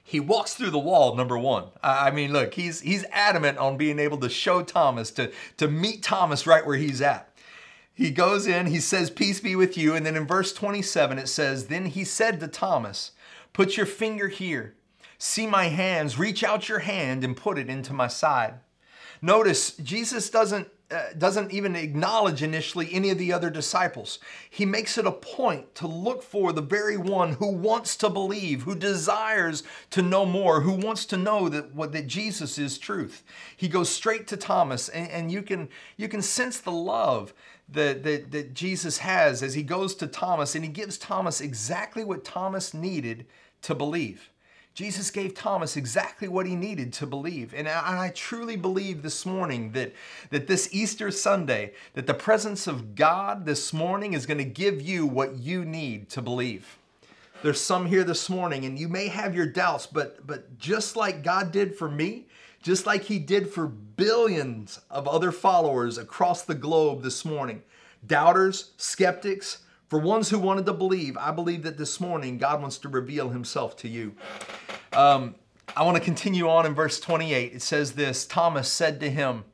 He 0.02 0.20
walks 0.20 0.54
through 0.54 0.70
the 0.70 0.78
wall, 0.78 1.14
number 1.14 1.38
one. 1.38 1.68
I 1.82 2.10
mean, 2.10 2.32
look, 2.32 2.54
he's, 2.54 2.80
he's 2.80 3.04
adamant 3.12 3.58
on 3.58 3.76
being 3.76 3.98
able 3.98 4.18
to 4.18 4.28
show 4.28 4.62
Thomas, 4.62 5.10
to, 5.12 5.30
to 5.58 5.68
meet 5.68 6.02
Thomas 6.02 6.46
right 6.46 6.66
where 6.66 6.76
he's 6.76 7.00
at. 7.00 7.32
He 7.94 8.10
goes 8.10 8.46
in, 8.46 8.66
he 8.66 8.80
says, 8.80 9.10
Peace 9.10 9.40
be 9.40 9.54
with 9.54 9.76
you. 9.76 9.94
And 9.94 10.04
then 10.04 10.16
in 10.16 10.26
verse 10.26 10.52
27, 10.52 11.18
it 11.18 11.28
says, 11.28 11.66
Then 11.66 11.86
he 11.86 12.04
said 12.04 12.40
to 12.40 12.48
Thomas, 12.48 13.12
Put 13.52 13.76
your 13.76 13.86
finger 13.86 14.28
here. 14.28 14.74
See 15.18 15.46
my 15.46 15.66
hands. 15.66 16.18
Reach 16.18 16.42
out 16.42 16.68
your 16.68 16.80
hand 16.80 17.22
and 17.22 17.36
put 17.36 17.58
it 17.58 17.68
into 17.68 17.92
my 17.92 18.08
side. 18.08 18.54
Notice, 19.20 19.76
Jesus 19.76 20.30
doesn't 20.30 20.68
uh, 20.92 21.12
doesn't 21.16 21.52
even 21.52 21.74
acknowledge 21.74 22.42
initially 22.42 22.92
any 22.92 23.10
of 23.10 23.18
the 23.18 23.32
other 23.32 23.50
disciples. 23.50 24.18
He 24.50 24.66
makes 24.66 24.98
it 24.98 25.06
a 25.06 25.12
point 25.12 25.74
to 25.76 25.86
look 25.86 26.22
for 26.22 26.52
the 26.52 26.60
very 26.60 26.96
one 26.96 27.34
who 27.34 27.50
wants 27.50 27.96
to 27.96 28.10
believe, 28.10 28.62
who 28.62 28.74
desires 28.74 29.62
to 29.90 30.02
know 30.02 30.26
more, 30.26 30.60
who 30.60 30.72
wants 30.72 31.06
to 31.06 31.16
know 31.16 31.48
that 31.48 31.74
what 31.74 31.92
that 31.92 32.06
Jesus 32.06 32.58
is 32.58 32.78
truth. 32.78 33.22
He 33.56 33.68
goes 33.68 33.88
straight 33.88 34.26
to 34.28 34.36
Thomas, 34.36 34.88
and, 34.88 35.10
and 35.10 35.32
you 35.32 35.42
can 35.42 35.68
you 35.96 36.08
can 36.08 36.22
sense 36.22 36.58
the 36.60 36.72
love 36.72 37.32
that, 37.68 38.02
that, 38.02 38.30
that 38.32 38.54
Jesus 38.54 38.98
has 38.98 39.42
as 39.42 39.54
he 39.54 39.62
goes 39.62 39.94
to 39.96 40.06
Thomas, 40.06 40.54
and 40.54 40.64
he 40.64 40.70
gives 40.70 40.98
Thomas 40.98 41.40
exactly 41.40 42.04
what 42.04 42.24
Thomas 42.24 42.74
needed 42.74 43.26
to 43.62 43.74
believe. 43.74 44.31
Jesus 44.74 45.10
gave 45.10 45.34
Thomas 45.34 45.76
exactly 45.76 46.28
what 46.28 46.46
he 46.46 46.56
needed 46.56 46.94
to 46.94 47.06
believe. 47.06 47.52
And 47.52 47.68
I, 47.68 48.10
truly 48.14 48.56
believe 48.56 49.02
this 49.02 49.26
morning 49.26 49.72
that, 49.72 49.92
that 50.30 50.46
this 50.46 50.70
Easter 50.72 51.10
Sunday, 51.10 51.74
that 51.92 52.06
the 52.06 52.14
presence 52.14 52.66
of 52.66 52.94
God 52.94 53.44
this 53.44 53.72
morning 53.72 54.14
is 54.14 54.24
going 54.24 54.38
to 54.38 54.44
give 54.44 54.80
you 54.80 55.06
what 55.06 55.36
you 55.36 55.64
need 55.66 56.08
to 56.10 56.22
believe. 56.22 56.78
There's 57.42 57.60
some 57.60 57.86
here 57.86 58.04
this 58.04 58.30
morning, 58.30 58.64
and 58.64 58.78
you 58.78 58.88
may 58.88 59.08
have 59.08 59.34
your 59.34 59.46
doubts, 59.46 59.86
but, 59.86 60.26
but 60.26 60.58
just 60.58 60.96
like 60.96 61.22
God 61.22 61.52
did 61.52 61.74
for 61.74 61.90
me, 61.90 62.26
just 62.62 62.86
like 62.86 63.02
he 63.02 63.18
did 63.18 63.50
for 63.50 63.66
billions 63.66 64.80
of 64.90 65.06
other 65.06 65.32
followers 65.32 65.98
across 65.98 66.42
the 66.42 66.54
globe 66.54 67.02
this 67.02 67.24
morning, 67.24 67.62
doubters, 68.06 68.70
skeptics, 68.78 69.58
for 69.92 69.98
ones 69.98 70.30
who 70.30 70.38
wanted 70.38 70.64
to 70.64 70.72
believe, 70.72 71.18
I 71.18 71.32
believe 71.32 71.64
that 71.64 71.76
this 71.76 72.00
morning 72.00 72.38
God 72.38 72.62
wants 72.62 72.78
to 72.78 72.88
reveal 72.88 73.28
himself 73.28 73.76
to 73.76 73.88
you. 73.88 74.14
Um, 74.94 75.34
I 75.76 75.82
want 75.82 75.98
to 75.98 76.02
continue 76.02 76.48
on 76.48 76.64
in 76.64 76.74
verse 76.74 76.98
28. 76.98 77.52
It 77.52 77.60
says 77.60 77.92
this 77.92 78.24
Thomas 78.24 78.68
said 78.68 79.00
to 79.00 79.10
him, 79.10 79.44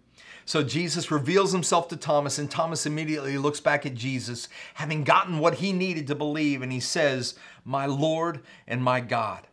so 0.44 0.62
Jesus 0.62 1.10
reveals 1.10 1.50
himself 1.50 1.88
to 1.88 1.96
Thomas, 1.96 2.38
and 2.38 2.48
Thomas 2.48 2.86
immediately 2.86 3.36
looks 3.36 3.58
back 3.58 3.84
at 3.84 3.96
Jesus, 3.96 4.48
having 4.74 5.02
gotten 5.02 5.40
what 5.40 5.56
he 5.56 5.72
needed 5.72 6.06
to 6.06 6.14
believe, 6.14 6.62
and 6.62 6.70
he 6.70 6.78
says, 6.78 7.34
My 7.64 7.86
Lord 7.86 8.38
and 8.68 8.80
my 8.80 9.00
God. 9.00 9.47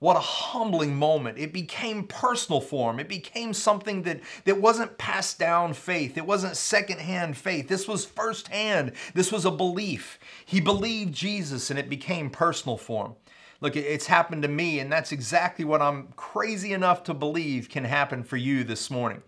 What 0.00 0.16
a 0.16 0.20
humbling 0.20 0.94
moment. 0.94 1.38
It 1.38 1.52
became 1.52 2.06
personal 2.06 2.60
for 2.60 2.90
him. 2.90 3.00
It 3.00 3.08
became 3.08 3.52
something 3.52 4.02
that, 4.02 4.20
that 4.44 4.60
wasn't 4.60 4.96
passed 4.96 5.40
down 5.40 5.74
faith. 5.74 6.16
It 6.16 6.24
wasn't 6.24 6.56
secondhand 6.56 7.36
faith. 7.36 7.66
This 7.66 7.88
was 7.88 8.04
firsthand. 8.04 8.92
This 9.14 9.32
was 9.32 9.44
a 9.44 9.50
belief. 9.50 10.20
He 10.46 10.60
believed 10.60 11.12
Jesus 11.12 11.70
and 11.70 11.78
it 11.78 11.90
became 11.90 12.30
personal 12.30 12.76
for 12.76 13.06
him. 13.06 13.12
Look, 13.60 13.74
it's 13.74 14.06
happened 14.06 14.42
to 14.42 14.48
me, 14.48 14.78
and 14.78 14.92
that's 14.92 15.10
exactly 15.10 15.64
what 15.64 15.82
I'm 15.82 16.12
crazy 16.14 16.72
enough 16.72 17.02
to 17.04 17.14
believe 17.14 17.68
can 17.68 17.82
happen 17.82 18.22
for 18.22 18.36
you 18.36 18.62
this 18.62 18.88
morning. 18.88 19.20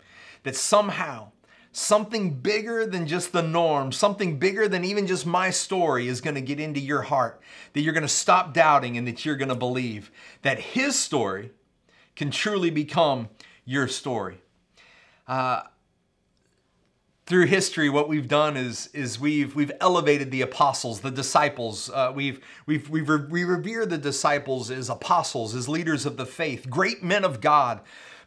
That 0.43 0.55
somehow, 0.55 1.31
something 1.71 2.33
bigger 2.33 2.85
than 2.85 3.07
just 3.07 3.31
the 3.31 3.41
norm, 3.41 3.91
something 3.91 4.37
bigger 4.37 4.67
than 4.67 4.83
even 4.83 5.07
just 5.07 5.25
my 5.25 5.49
story 5.49 6.07
is 6.07 6.19
going 6.19 6.35
to 6.35 6.41
get 6.41 6.59
into 6.59 6.79
your 6.79 7.03
heart, 7.03 7.41
that 7.73 7.81
you're 7.81 7.93
going 7.93 8.01
to 8.01 8.09
stop 8.09 8.53
doubting 8.53 8.97
and 8.97 9.07
that 9.07 9.25
you're 9.25 9.37
going 9.37 9.49
to 9.49 9.55
believe 9.55 10.11
that 10.41 10.59
His 10.59 10.99
story 10.99 11.51
can 12.15 12.29
truly 12.29 12.69
become 12.69 13.29
your 13.63 13.87
story. 13.87 14.41
Uh, 15.27 15.61
through 17.25 17.45
history, 17.45 17.89
what 17.89 18.09
we've 18.09 18.27
done 18.27 18.57
is, 18.57 18.89
is 18.93 19.17
we've, 19.17 19.55
we've 19.55 19.71
elevated 19.79 20.31
the 20.31 20.41
apostles, 20.41 20.99
the 20.99 21.11
disciples. 21.11 21.89
Uh, 21.89 22.11
we've, 22.13 22.41
we've, 22.65 22.89
we've 22.89 23.07
re- 23.07 23.27
we 23.29 23.45
revere 23.45 23.85
the 23.85 23.97
disciples 23.97 24.69
as 24.69 24.89
apostles, 24.89 25.55
as 25.55 25.69
leaders 25.69 26.05
of 26.05 26.17
the 26.17 26.25
faith, 26.25 26.69
great 26.69 27.01
men 27.01 27.23
of 27.23 27.39
God 27.39 27.79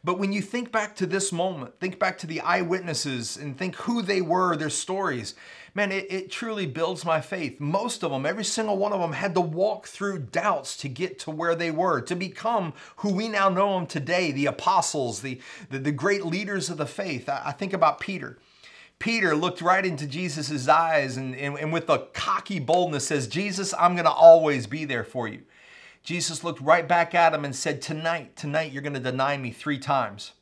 but 0.05 0.19
when 0.19 0.33
you 0.33 0.43
think 0.43 0.71
back 0.71 0.95
to 0.97 1.07
this 1.07 1.33
moment, 1.33 1.81
think 1.81 1.99
back 1.99 2.19
to 2.19 2.27
the 2.27 2.41
eyewitnesses 2.43 3.39
and 3.39 3.57
think 3.57 3.75
who 3.77 4.03
they 4.03 4.21
were, 4.21 4.55
their 4.55 4.69
stories, 4.69 5.35
man, 5.75 5.91
it, 5.91 6.07
it 6.11 6.31
truly 6.31 6.67
builds 6.67 7.07
my 7.07 7.23
faith. 7.23 7.59
Most 7.59 8.05
of 8.05 8.11
them, 8.11 8.27
every 8.27 8.45
single 8.45 8.77
one 8.77 8.93
of 8.93 9.01
them, 9.01 9.15
had 9.15 9.35
to 9.35 9.41
walk 9.41 9.87
through 9.87 10.19
doubts 10.19 10.77
to 10.79 10.91
get 10.91 11.19
to 11.21 11.31
where 11.31 11.55
they 11.55 11.71
were, 11.71 12.03
to 12.03 12.15
become 12.15 12.75
who 12.97 13.15
we 13.15 13.29
now 13.29 13.49
know 13.49 13.79
them 13.79 13.87
today 13.87 14.31
the 14.31 14.45
apostles, 14.45 15.23
the, 15.23 15.41
the, 15.71 15.79
the 15.79 15.93
great 15.93 16.27
leaders 16.27 16.69
of 16.69 16.77
the 16.77 16.87
faith. 16.87 17.29
I, 17.29 17.43
I 17.47 17.53
think 17.53 17.73
about 17.73 17.99
Peter. 17.99 18.39
Peter 18.99 19.35
looked 19.35 19.61
right 19.61 19.85
into 19.85 20.07
Jesus' 20.07 20.69
eyes 20.69 21.17
and, 21.17 21.35
and, 21.35 21.59
and 21.59 21.73
with 21.73 21.89
a 21.89 22.09
cocky 22.13 22.61
boldness 22.61 23.07
says, 23.07 23.27
Jesus, 23.27 23.75
I'm 23.79 23.95
going 23.95 24.05
to 24.05 24.11
always 24.11 24.67
be 24.67 24.85
there 24.85 25.05
for 25.05 25.29
you. 25.29 25.43
Jesus 26.05 26.45
looked 26.45 26.61
right 26.61 26.87
back 26.87 27.15
at 27.15 27.35
him 27.35 27.45
and 27.45 27.57
said, 27.57 27.83
Tonight, 27.83 28.37
tonight, 28.37 28.71
you're 28.71 28.83
going 28.83 28.95
to 28.95 29.01
deny 29.01 29.37
me 29.37 29.51
three 29.51 29.79
times. 29.79 30.33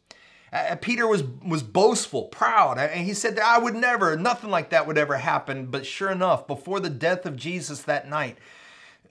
Uh, 0.52 0.76
Peter 0.76 1.06
was, 1.06 1.22
was 1.22 1.62
boastful, 1.62 2.24
proud, 2.24 2.78
and 2.78 3.06
he 3.06 3.14
said 3.14 3.36
that 3.36 3.44
I 3.44 3.56
would 3.58 3.74
never, 3.74 4.16
nothing 4.16 4.50
like 4.50 4.68
that 4.68 4.86
would 4.86 4.98
ever 4.98 5.16
happen. 5.16 5.66
But 5.66 5.86
sure 5.86 6.10
enough, 6.10 6.46
before 6.46 6.78
the 6.78 6.90
death 6.90 7.24
of 7.24 7.36
Jesus 7.36 7.82
that 7.82 8.10
night, 8.10 8.36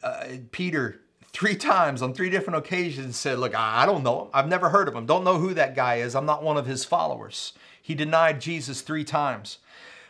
uh, 0.04 0.28
Peter 0.52 1.00
three 1.34 1.56
times 1.56 2.02
on 2.02 2.14
three 2.14 2.30
different 2.30 2.58
occasions 2.58 3.16
said, 3.16 3.40
Look, 3.40 3.56
I 3.56 3.86
don't 3.86 4.04
know 4.04 4.24
him. 4.24 4.28
I've 4.34 4.48
never 4.48 4.70
heard 4.70 4.88
of 4.88 4.96
him. 4.96 5.06
Don't 5.06 5.24
know 5.24 5.38
who 5.38 5.54
that 5.54 5.76
guy 5.76 5.96
is. 5.96 6.16
I'm 6.16 6.26
not 6.26 6.44
one 6.44 6.58
of 6.58 6.66
his 6.66 6.86
followers. 6.86 7.54
He 7.82 7.96
denied 7.96 8.42
Jesus 8.42 8.82
three 8.82 9.06
times. 9.06 9.58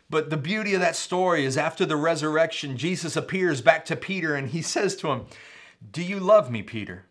But 0.10 0.30
the 0.30 0.38
beauty 0.38 0.74
of 0.74 0.82
that 0.82 0.98
story 0.98 1.46
is 1.46 1.58
after 1.58 1.86
the 1.86 1.96
resurrection, 1.96 2.76
Jesus 2.76 3.16
appears 3.16 3.62
back 3.62 3.86
to 3.86 3.96
Peter 3.96 4.36
and 4.36 4.50
he 4.50 4.62
says 4.62 4.96
to 4.98 5.10
him, 5.10 5.26
do 5.90 6.04
you 6.04 6.20
love 6.20 6.52
me, 6.52 6.62
Peter? 6.62 7.06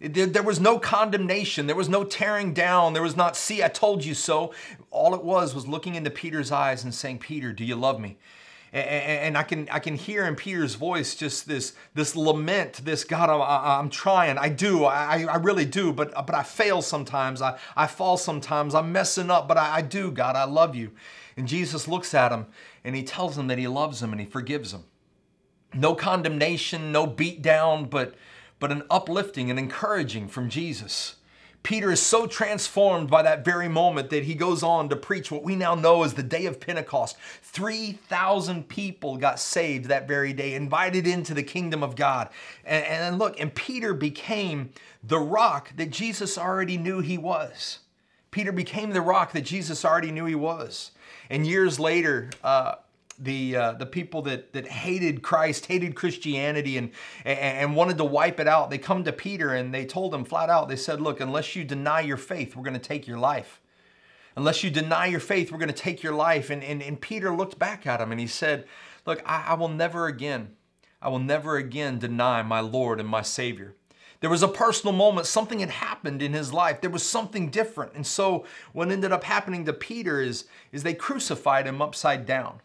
There, 0.00 0.42
was 0.42 0.60
no 0.60 0.78
condemnation. 0.78 1.66
There 1.66 1.76
was 1.76 1.88
no 1.88 2.04
tearing 2.04 2.52
down. 2.52 2.92
There 2.92 3.02
was 3.02 3.16
not, 3.16 3.36
see, 3.36 3.62
I 3.62 3.68
told 3.68 4.04
you 4.04 4.14
so. 4.14 4.52
All 4.90 5.14
it 5.14 5.22
was 5.22 5.54
was 5.54 5.66
looking 5.66 5.94
into 5.94 6.10
Peter's 6.10 6.52
eyes 6.52 6.84
and 6.84 6.92
saying, 6.92 7.20
Peter, 7.20 7.52
do 7.52 7.64
you 7.64 7.76
love 7.76 8.00
me? 8.00 8.18
and 8.74 9.38
I 9.38 9.44
can 9.44 9.68
I 9.70 9.78
can 9.78 9.94
hear 9.94 10.24
in 10.24 10.34
Peter's 10.34 10.74
voice 10.74 11.14
just 11.14 11.46
this 11.46 11.74
this 11.94 12.16
lament, 12.16 12.84
this 12.84 13.04
God, 13.04 13.30
I, 13.30 13.78
am 13.78 13.88
trying, 13.88 14.36
I 14.36 14.48
do, 14.48 14.84
I, 14.84 15.22
I 15.22 15.36
really 15.36 15.64
do, 15.64 15.92
but 15.92 16.12
but 16.26 16.34
I 16.34 16.42
fail 16.42 16.82
sometimes, 16.82 17.40
I, 17.40 17.56
I 17.76 17.86
fall 17.86 18.16
sometimes, 18.16 18.74
I'm 18.74 18.90
messing 18.90 19.30
up, 19.30 19.46
but 19.46 19.56
I, 19.56 19.76
I 19.76 19.80
do, 19.80 20.10
God, 20.10 20.34
I 20.34 20.44
love 20.44 20.74
you. 20.74 20.90
And 21.36 21.46
Jesus 21.46 21.86
looks 21.86 22.14
at 22.14 22.32
him 22.32 22.46
and 22.82 22.96
he 22.96 23.04
tells 23.04 23.38
him 23.38 23.46
that 23.46 23.58
he 23.58 23.68
loves 23.68 24.02
him 24.02 24.10
and 24.10 24.20
he 24.20 24.26
forgives 24.26 24.74
him. 24.74 24.82
No 25.74 25.94
condemnation, 25.94 26.92
no 26.92 27.06
beat 27.06 27.42
down, 27.42 27.86
but 27.86 28.14
but 28.60 28.72
an 28.72 28.82
uplifting 28.90 29.50
and 29.50 29.58
encouraging 29.58 30.28
from 30.28 30.48
Jesus. 30.48 31.16
Peter 31.64 31.90
is 31.90 32.00
so 32.00 32.26
transformed 32.26 33.10
by 33.10 33.22
that 33.22 33.44
very 33.44 33.68
moment 33.68 34.10
that 34.10 34.24
he 34.24 34.34
goes 34.34 34.62
on 34.62 34.88
to 34.88 34.96
preach 34.96 35.30
what 35.30 35.42
we 35.42 35.56
now 35.56 35.74
know 35.74 36.02
as 36.02 36.12
the 36.12 36.22
day 36.22 36.44
of 36.44 36.60
Pentecost. 36.60 37.16
3,000 37.42 38.68
people 38.68 39.16
got 39.16 39.40
saved 39.40 39.86
that 39.86 40.06
very 40.06 40.34
day, 40.34 40.54
invited 40.54 41.06
into 41.06 41.32
the 41.32 41.42
kingdom 41.42 41.82
of 41.82 41.96
God. 41.96 42.28
And, 42.66 42.84
and 42.84 43.18
look, 43.18 43.40
and 43.40 43.54
Peter 43.54 43.94
became 43.94 44.70
the 45.02 45.18
rock 45.18 45.74
that 45.76 45.90
Jesus 45.90 46.36
already 46.36 46.76
knew 46.76 47.00
he 47.00 47.16
was. 47.16 47.78
Peter 48.30 48.52
became 48.52 48.90
the 48.90 49.00
rock 49.00 49.32
that 49.32 49.42
Jesus 49.44 49.86
already 49.86 50.10
knew 50.10 50.26
he 50.26 50.34
was. 50.34 50.90
And 51.30 51.46
years 51.46 51.80
later, 51.80 52.28
uh, 52.42 52.74
the 53.18 53.56
uh, 53.56 53.72
the 53.72 53.86
people 53.86 54.22
that 54.22 54.52
that 54.52 54.66
hated 54.66 55.22
Christ, 55.22 55.66
hated 55.66 55.94
Christianity, 55.94 56.76
and, 56.76 56.90
and 57.24 57.38
and 57.38 57.76
wanted 57.76 57.98
to 57.98 58.04
wipe 58.04 58.40
it 58.40 58.48
out. 58.48 58.70
They 58.70 58.78
come 58.78 59.04
to 59.04 59.12
Peter 59.12 59.54
and 59.54 59.74
they 59.74 59.84
told 59.86 60.14
him 60.14 60.24
flat 60.24 60.50
out. 60.50 60.68
They 60.68 60.76
said, 60.76 61.00
"Look, 61.00 61.20
unless 61.20 61.56
you 61.56 61.64
deny 61.64 62.00
your 62.00 62.16
faith, 62.16 62.56
we're 62.56 62.64
going 62.64 62.74
to 62.74 62.80
take 62.80 63.06
your 63.06 63.18
life. 63.18 63.60
Unless 64.36 64.64
you 64.64 64.70
deny 64.70 65.06
your 65.06 65.20
faith, 65.20 65.52
we're 65.52 65.58
going 65.58 65.68
to 65.68 65.74
take 65.74 66.02
your 66.02 66.14
life." 66.14 66.50
And 66.50 66.62
and, 66.64 66.82
and 66.82 67.00
Peter 67.00 67.34
looked 67.34 67.58
back 67.58 67.86
at 67.86 68.00
him 68.00 68.10
and 68.10 68.20
he 68.20 68.26
said, 68.26 68.66
"Look, 69.06 69.22
I, 69.24 69.44
I 69.48 69.54
will 69.54 69.68
never 69.68 70.06
again, 70.06 70.56
I 71.00 71.08
will 71.08 71.20
never 71.20 71.56
again 71.56 71.98
deny 71.98 72.42
my 72.42 72.60
Lord 72.60 73.00
and 73.00 73.08
my 73.08 73.22
Savior." 73.22 73.74
There 74.20 74.30
was 74.30 74.42
a 74.42 74.48
personal 74.48 74.94
moment, 74.94 75.26
something 75.26 75.58
had 75.58 75.68
happened 75.68 76.22
in 76.22 76.32
his 76.32 76.50
life. 76.50 76.80
There 76.80 76.88
was 76.88 77.02
something 77.02 77.50
different. 77.50 77.92
And 77.92 78.06
so 78.06 78.46
what 78.72 78.90
ended 78.90 79.12
up 79.12 79.22
happening 79.22 79.66
to 79.66 79.74
Peter 79.74 80.22
is, 80.22 80.46
is 80.72 80.82
they 80.82 80.94
crucified 80.94 81.66
him 81.66 81.82
upside 81.82 82.24
down. 82.24 82.62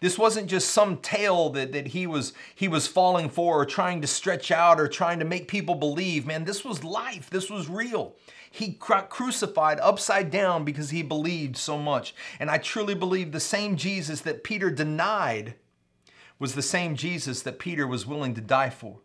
This 0.00 0.18
wasn't 0.18 0.48
just 0.48 0.70
some 0.70 0.96
tale 0.98 1.50
that, 1.50 1.72
that 1.72 1.88
he 1.88 2.06
was 2.06 2.32
he 2.54 2.68
was 2.68 2.86
falling 2.86 3.28
for 3.28 3.60
or 3.60 3.66
trying 3.66 4.00
to 4.00 4.06
stretch 4.06 4.50
out 4.50 4.80
or 4.80 4.88
trying 4.88 5.18
to 5.18 5.24
make 5.24 5.48
people 5.48 5.74
believe. 5.74 6.26
Man, 6.26 6.44
this 6.44 6.64
was 6.64 6.82
life. 6.84 7.28
This 7.30 7.50
was 7.50 7.68
real. 7.68 8.14
He 8.50 8.78
got 8.78 9.10
crucified 9.10 9.78
upside 9.80 10.30
down 10.30 10.64
because 10.64 10.90
he 10.90 11.02
believed 11.02 11.56
so 11.56 11.78
much. 11.78 12.14
And 12.40 12.50
I 12.50 12.58
truly 12.58 12.94
believe 12.94 13.30
the 13.30 13.40
same 13.40 13.76
Jesus 13.76 14.22
that 14.22 14.42
Peter 14.42 14.70
denied 14.70 15.54
was 16.38 16.54
the 16.54 16.62
same 16.62 16.96
Jesus 16.96 17.42
that 17.42 17.60
Peter 17.60 17.86
was 17.86 18.06
willing 18.06 18.34
to 18.34 18.40
die 18.40 18.70
for. 18.70 18.98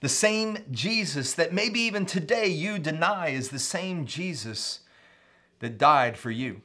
The 0.00 0.08
same 0.10 0.58
Jesus 0.70 1.32
that 1.34 1.54
maybe 1.54 1.80
even 1.80 2.04
today 2.04 2.48
you 2.48 2.78
deny 2.78 3.28
is 3.28 3.48
the 3.48 3.58
same 3.58 4.04
Jesus 4.04 4.80
that 5.60 5.78
died 5.78 6.18
for 6.18 6.30
you. 6.30 6.60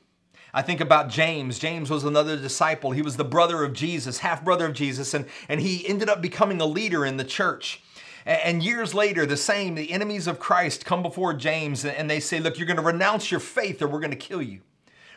I 0.54 0.62
think 0.62 0.82
about 0.82 1.10
James. 1.10 1.60
James 1.60 1.90
was 1.90 2.04
another 2.04 2.36
disciple. 2.36 2.92
He 2.92 3.02
was 3.02 3.18
the 3.18 3.24
brother 3.24 3.64
of 3.64 3.74
Jesus, 3.74 4.20
half 4.20 4.44
brother 4.44 4.66
of 4.66 4.74
Jesus, 4.74 5.14
and, 5.14 5.26
and 5.48 5.62
he 5.62 5.88
ended 5.88 6.10
up 6.10 6.22
becoming 6.22 6.60
a 6.60 6.66
leader 6.66 7.06
in 7.06 7.18
the 7.18 7.24
church. 7.24 7.82
And 8.26 8.62
years 8.62 8.94
later, 8.94 9.26
the 9.26 9.38
same, 9.38 9.76
the 9.76 9.92
enemies 9.92 10.28
of 10.28 10.40
Christ 10.40 10.86
come 10.86 11.02
before 11.02 11.34
James 11.34 11.86
and 11.86 12.10
they 12.10 12.20
say, 12.20 12.40
Look, 12.40 12.58
you're 12.58 12.68
going 12.68 12.78
to 12.78 12.84
renounce 12.84 13.32
your 13.32 13.40
faith 13.40 13.82
or 13.82 13.88
we're 13.88 14.00
going 14.00 14.12
to 14.12 14.18
kill 14.18 14.42
you. 14.42 14.62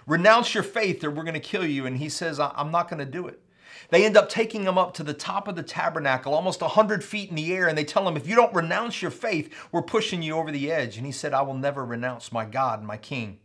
Renounce 0.06 0.54
your 0.54 0.62
faith 0.62 1.04
or 1.04 1.10
we're 1.10 1.24
going 1.24 1.34
to 1.34 1.40
kill 1.40 1.66
you. 1.66 1.86
And 1.86 1.98
he 1.98 2.08
says, 2.08 2.40
I'm 2.40 2.70
not 2.70 2.88
going 2.88 3.00
to 3.00 3.10
do 3.10 3.26
it. 3.26 3.40
They 3.90 4.04
end 4.04 4.16
up 4.16 4.28
taking 4.28 4.64
him 4.64 4.78
up 4.78 4.94
to 4.94 5.02
the 5.02 5.12
top 5.12 5.48
of 5.48 5.56
the 5.56 5.62
tabernacle, 5.62 6.32
almost 6.32 6.62
100 6.62 7.04
feet 7.04 7.28
in 7.28 7.36
the 7.36 7.52
air, 7.52 7.68
and 7.68 7.76
they 7.76 7.84
tell 7.84 8.08
him, 8.08 8.16
If 8.16 8.26
you 8.26 8.34
don't 8.34 8.54
renounce 8.54 9.02
your 9.02 9.10
faith, 9.10 9.52
we're 9.70 9.82
pushing 9.82 10.22
you 10.22 10.36
over 10.36 10.50
the 10.50 10.72
edge. 10.72 10.96
And 10.96 11.04
he 11.04 11.12
said, 11.12 11.34
I 11.34 11.42
will 11.42 11.54
never 11.54 11.84
renounce 11.84 12.32
my 12.32 12.44
God 12.44 12.78
and 12.78 12.88
my 12.88 12.96
King. 12.96 13.38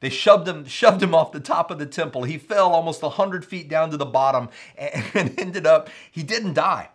They 0.00 0.10
shoved 0.10 0.46
him, 0.46 0.64
shoved 0.64 1.02
him 1.02 1.14
off 1.14 1.32
the 1.32 1.40
top 1.40 1.70
of 1.70 1.78
the 1.78 1.86
temple. 1.86 2.24
He 2.24 2.38
fell 2.38 2.72
almost 2.72 3.02
100 3.02 3.44
feet 3.44 3.68
down 3.68 3.90
to 3.90 3.96
the 3.96 4.06
bottom 4.06 4.48
and 4.76 5.38
ended 5.38 5.66
up, 5.66 5.88
he 6.10 6.22
didn't 6.22 6.54
die. 6.54 6.90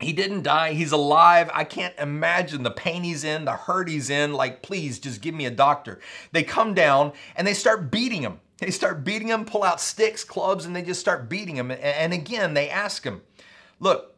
He 0.00 0.12
didn't 0.12 0.42
die. 0.42 0.72
He's 0.72 0.92
alive. 0.92 1.50
I 1.54 1.64
can't 1.64 1.94
imagine 1.98 2.62
the 2.62 2.70
pain 2.70 3.04
he's 3.04 3.22
in, 3.22 3.44
the 3.44 3.52
hurt 3.52 3.88
he's 3.88 4.10
in. 4.10 4.32
Like, 4.32 4.62
please 4.62 4.98
just 4.98 5.20
give 5.20 5.34
me 5.34 5.46
a 5.46 5.50
doctor. 5.50 6.00
They 6.32 6.42
come 6.42 6.74
down 6.74 7.12
and 7.36 7.46
they 7.46 7.54
start 7.54 7.90
beating 7.90 8.22
him. 8.22 8.40
They 8.58 8.70
start 8.70 9.04
beating 9.04 9.28
him, 9.28 9.44
pull 9.44 9.64
out 9.64 9.80
sticks, 9.80 10.24
clubs, 10.24 10.64
and 10.64 10.74
they 10.74 10.82
just 10.82 11.00
start 11.00 11.28
beating 11.28 11.56
him. 11.56 11.70
And 11.70 12.12
again, 12.12 12.54
they 12.54 12.68
ask 12.68 13.04
him, 13.04 13.22
Look, 13.80 14.14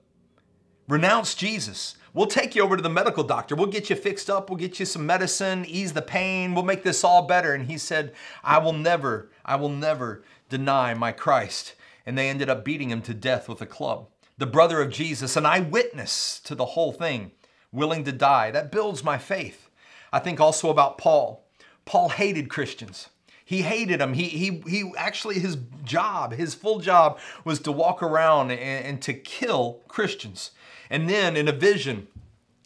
renounce 0.88 1.34
Jesus. 1.34 1.96
We'll 2.14 2.26
take 2.26 2.54
you 2.54 2.62
over 2.62 2.76
to 2.76 2.82
the 2.82 2.88
medical 2.88 3.24
doctor. 3.24 3.56
We'll 3.56 3.66
get 3.66 3.90
you 3.90 3.96
fixed 3.96 4.30
up. 4.30 4.48
We'll 4.48 4.56
get 4.56 4.78
you 4.78 4.86
some 4.86 5.04
medicine, 5.04 5.64
ease 5.66 5.94
the 5.94 6.00
pain. 6.00 6.54
We'll 6.54 6.64
make 6.64 6.84
this 6.84 7.02
all 7.02 7.26
better. 7.26 7.52
And 7.52 7.66
he 7.66 7.76
said, 7.76 8.14
I 8.44 8.58
will 8.58 8.72
never, 8.72 9.30
I 9.44 9.56
will 9.56 9.68
never 9.68 10.22
deny 10.48 10.94
my 10.94 11.10
Christ. 11.10 11.74
And 12.06 12.16
they 12.16 12.30
ended 12.30 12.48
up 12.48 12.64
beating 12.64 12.90
him 12.90 13.02
to 13.02 13.14
death 13.14 13.48
with 13.48 13.60
a 13.60 13.66
club. 13.66 14.06
The 14.38 14.46
brother 14.46 14.80
of 14.80 14.90
Jesus, 14.90 15.36
an 15.36 15.44
eyewitness 15.44 16.40
to 16.44 16.54
the 16.54 16.66
whole 16.66 16.92
thing, 16.92 17.32
willing 17.72 18.04
to 18.04 18.12
die. 18.12 18.52
That 18.52 18.70
builds 18.70 19.02
my 19.02 19.18
faith. 19.18 19.68
I 20.12 20.20
think 20.20 20.40
also 20.40 20.70
about 20.70 20.98
Paul. 20.98 21.44
Paul 21.84 22.10
hated 22.10 22.48
Christians. 22.48 23.08
He 23.44 23.62
hated 23.62 24.00
them. 24.00 24.14
He, 24.14 24.24
he, 24.24 24.62
he 24.66 24.92
actually, 24.96 25.38
his 25.38 25.58
job, 25.84 26.32
his 26.32 26.54
full 26.54 26.78
job 26.78 27.18
was 27.44 27.60
to 27.60 27.72
walk 27.72 28.02
around 28.02 28.50
and, 28.50 28.60
and 28.60 29.02
to 29.02 29.12
kill 29.12 29.80
Christians. 29.86 30.52
And 30.88 31.08
then 31.08 31.36
in 31.36 31.46
a 31.46 31.52
vision, 31.52 32.08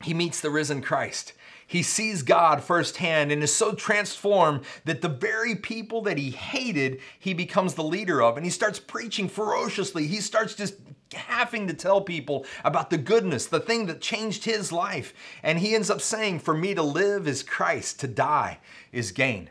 he 0.04 0.14
meets 0.14 0.40
the 0.40 0.50
risen 0.50 0.80
Christ. 0.80 1.32
He 1.66 1.82
sees 1.82 2.22
God 2.22 2.62
firsthand 2.62 3.30
and 3.30 3.42
is 3.42 3.54
so 3.54 3.74
transformed 3.74 4.62
that 4.86 5.02
the 5.02 5.08
very 5.08 5.54
people 5.54 6.00
that 6.02 6.16
he 6.16 6.30
hated, 6.30 7.00
he 7.18 7.34
becomes 7.34 7.74
the 7.74 7.82
leader 7.82 8.22
of. 8.22 8.36
And 8.36 8.46
he 8.46 8.50
starts 8.50 8.78
preaching 8.78 9.28
ferociously. 9.28 10.06
He 10.06 10.22
starts 10.22 10.54
just 10.54 10.76
having 11.12 11.66
to 11.66 11.74
tell 11.74 12.00
people 12.00 12.46
about 12.64 12.88
the 12.88 12.96
goodness, 12.96 13.46
the 13.46 13.60
thing 13.60 13.84
that 13.86 14.00
changed 14.00 14.44
his 14.44 14.72
life. 14.72 15.12
And 15.42 15.58
he 15.58 15.74
ends 15.74 15.90
up 15.90 16.00
saying, 16.00 16.38
For 16.38 16.54
me 16.54 16.74
to 16.74 16.82
live 16.82 17.28
is 17.28 17.42
Christ, 17.42 18.00
to 18.00 18.08
die 18.08 18.60
is 18.90 19.12
gain. 19.12 19.50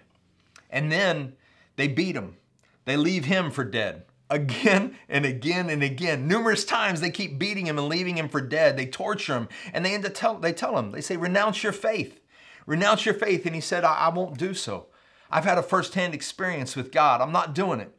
And 0.69 0.91
then 0.91 1.33
they 1.75 1.87
beat 1.87 2.15
him, 2.15 2.37
they 2.85 2.97
leave 2.97 3.25
him 3.25 3.51
for 3.51 3.63
dead 3.63 4.03
again 4.29 4.95
and 5.07 5.25
again 5.25 5.69
and 5.69 5.83
again. 5.83 6.27
Numerous 6.27 6.65
times 6.65 7.01
they 7.01 7.09
keep 7.09 7.39
beating 7.39 7.67
him 7.67 7.77
and 7.77 7.87
leaving 7.87 8.17
him 8.17 8.29
for 8.29 8.41
dead. 8.41 8.77
They 8.77 8.85
torture 8.85 9.35
him 9.35 9.47
and 9.73 9.85
they 9.85 9.93
end 9.93 10.05
up 10.05 10.13
tell 10.13 10.37
they 10.37 10.53
tell 10.53 10.77
him, 10.77 10.91
they 10.91 11.01
say, 11.01 11.17
renounce 11.17 11.63
your 11.63 11.71
faith. 11.71 12.21
Renounce 12.65 13.05
your 13.05 13.15
faith. 13.15 13.45
And 13.45 13.55
he 13.55 13.61
said, 13.61 13.83
I, 13.83 13.93
I 13.93 14.09
won't 14.09 14.37
do 14.37 14.53
so. 14.53 14.87
I've 15.31 15.45
had 15.45 15.57
a 15.57 15.63
firsthand 15.63 16.13
experience 16.13 16.75
with 16.75 16.91
God. 16.91 17.21
I'm 17.21 17.31
not 17.31 17.55
doing 17.55 17.79
it. 17.79 17.93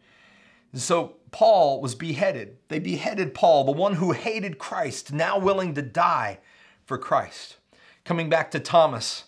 And 0.73 0.81
so 0.81 1.17
Paul 1.31 1.81
was 1.81 1.95
beheaded. 1.95 2.59
They 2.69 2.79
beheaded 2.79 3.35
Paul, 3.35 3.65
the 3.65 3.73
one 3.73 3.95
who 3.95 4.13
hated 4.13 4.59
Christ, 4.59 5.13
now 5.13 5.39
willing 5.39 5.75
to 5.75 5.83
die 5.83 6.39
for 6.85 6.99
Christ. 6.99 7.57
Coming 8.05 8.29
back 8.29 8.51
to 8.51 8.61
Thomas. 8.61 9.25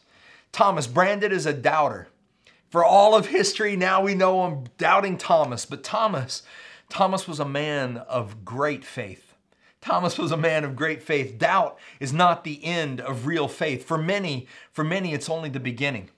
Thomas, 0.52 0.86
branded 0.86 1.32
as 1.32 1.46
a 1.46 1.52
doubter. 1.52 2.08
For 2.70 2.84
all 2.84 3.16
of 3.16 3.26
history, 3.26 3.76
now 3.76 4.00
we 4.00 4.14
know 4.14 4.46
him 4.46 4.64
doubting 4.78 5.18
Thomas. 5.18 5.66
But 5.66 5.82
Thomas 5.82 6.42
Thomas 6.88 7.28
was 7.28 7.38
a 7.38 7.44
man 7.44 7.98
of 7.98 8.44
great 8.44 8.84
faith. 8.84 9.34
Thomas 9.80 10.18
was 10.18 10.32
a 10.32 10.36
man 10.36 10.64
of 10.64 10.76
great 10.76 11.02
faith. 11.02 11.38
Doubt 11.38 11.78
is 12.00 12.12
not 12.12 12.44
the 12.44 12.62
end 12.64 13.00
of 13.00 13.26
real 13.26 13.48
faith. 13.48 13.84
For 13.84 13.96
many, 13.96 14.46
for 14.72 14.84
many 14.84 15.14
it's 15.14 15.30
only 15.30 15.48
the 15.48 15.60
beginning. 15.60 16.10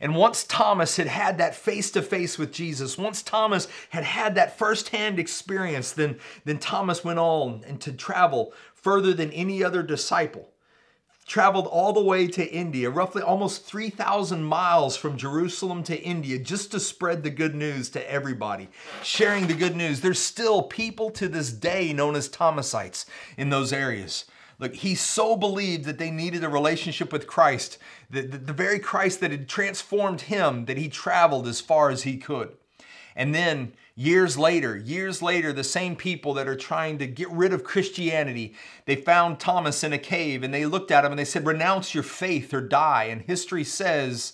And 0.00 0.16
once 0.16 0.44
Thomas 0.44 0.96
had 0.96 1.06
had 1.06 1.38
that 1.38 1.54
face 1.54 1.90
to 1.92 2.02
face 2.02 2.38
with 2.38 2.52
Jesus, 2.52 2.98
once 2.98 3.22
Thomas 3.22 3.68
had 3.90 4.04
had 4.04 4.34
that 4.34 4.58
firsthand 4.58 5.18
experience, 5.18 5.92
then, 5.92 6.18
then 6.44 6.58
Thomas 6.58 7.04
went 7.04 7.18
on 7.18 7.62
and 7.66 7.80
to 7.82 7.92
travel 7.92 8.52
further 8.74 9.14
than 9.14 9.30
any 9.30 9.62
other 9.62 9.82
disciple 9.82 10.50
traveled 11.26 11.66
all 11.66 11.92
the 11.92 12.02
way 12.02 12.26
to 12.26 12.50
India, 12.50 12.90
roughly 12.90 13.22
almost 13.22 13.64
3,000 13.64 14.42
miles 14.42 14.96
from 14.96 15.16
Jerusalem 15.16 15.82
to 15.84 16.00
India, 16.00 16.38
just 16.38 16.70
to 16.72 16.80
spread 16.80 17.22
the 17.22 17.30
good 17.30 17.54
news 17.54 17.88
to 17.90 18.10
everybody, 18.10 18.68
sharing 19.02 19.46
the 19.46 19.54
good 19.54 19.76
news. 19.76 20.00
There's 20.00 20.18
still 20.18 20.62
people 20.62 21.10
to 21.12 21.28
this 21.28 21.50
day 21.50 21.92
known 21.92 22.14
as 22.14 22.28
Thomasites 22.28 23.06
in 23.38 23.50
those 23.50 23.72
areas. 23.72 24.26
Look, 24.58 24.74
he 24.76 24.94
so 24.94 25.36
believed 25.36 25.84
that 25.86 25.98
they 25.98 26.10
needed 26.10 26.44
a 26.44 26.48
relationship 26.48 27.12
with 27.12 27.26
Christ, 27.26 27.78
the, 28.10 28.22
the, 28.22 28.38
the 28.38 28.52
very 28.52 28.78
Christ 28.78 29.20
that 29.20 29.30
had 29.30 29.48
transformed 29.48 30.22
him, 30.22 30.66
that 30.66 30.78
he 30.78 30.88
traveled 30.88 31.48
as 31.48 31.60
far 31.60 31.90
as 31.90 32.02
he 32.02 32.16
could. 32.18 32.56
And 33.16 33.34
then 33.34 33.72
Years 33.96 34.36
later, 34.36 34.76
years 34.76 35.22
later, 35.22 35.52
the 35.52 35.62
same 35.62 35.94
people 35.94 36.34
that 36.34 36.48
are 36.48 36.56
trying 36.56 36.98
to 36.98 37.06
get 37.06 37.30
rid 37.30 37.52
of 37.52 37.62
Christianity, 37.62 38.54
they 38.86 38.96
found 38.96 39.38
Thomas 39.38 39.84
in 39.84 39.92
a 39.92 39.98
cave 39.98 40.42
and 40.42 40.52
they 40.52 40.66
looked 40.66 40.90
at 40.90 41.04
him 41.04 41.12
and 41.12 41.18
they 41.18 41.24
said, 41.24 41.46
Renounce 41.46 41.94
your 41.94 42.02
faith 42.02 42.52
or 42.52 42.60
die. 42.60 43.04
And 43.04 43.22
history 43.22 43.62
says 43.62 44.32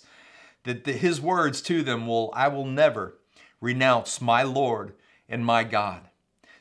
that 0.63 0.83
the, 0.83 0.93
his 0.93 1.21
words 1.21 1.61
to 1.63 1.83
them 1.83 2.07
will, 2.07 2.33
I 2.35 2.47
will 2.47 2.65
never 2.65 3.17
renounce 3.59 4.19
my 4.19 4.41
Lord 4.41 4.93
and 5.29 5.45
my 5.45 5.63
God. 5.63 6.01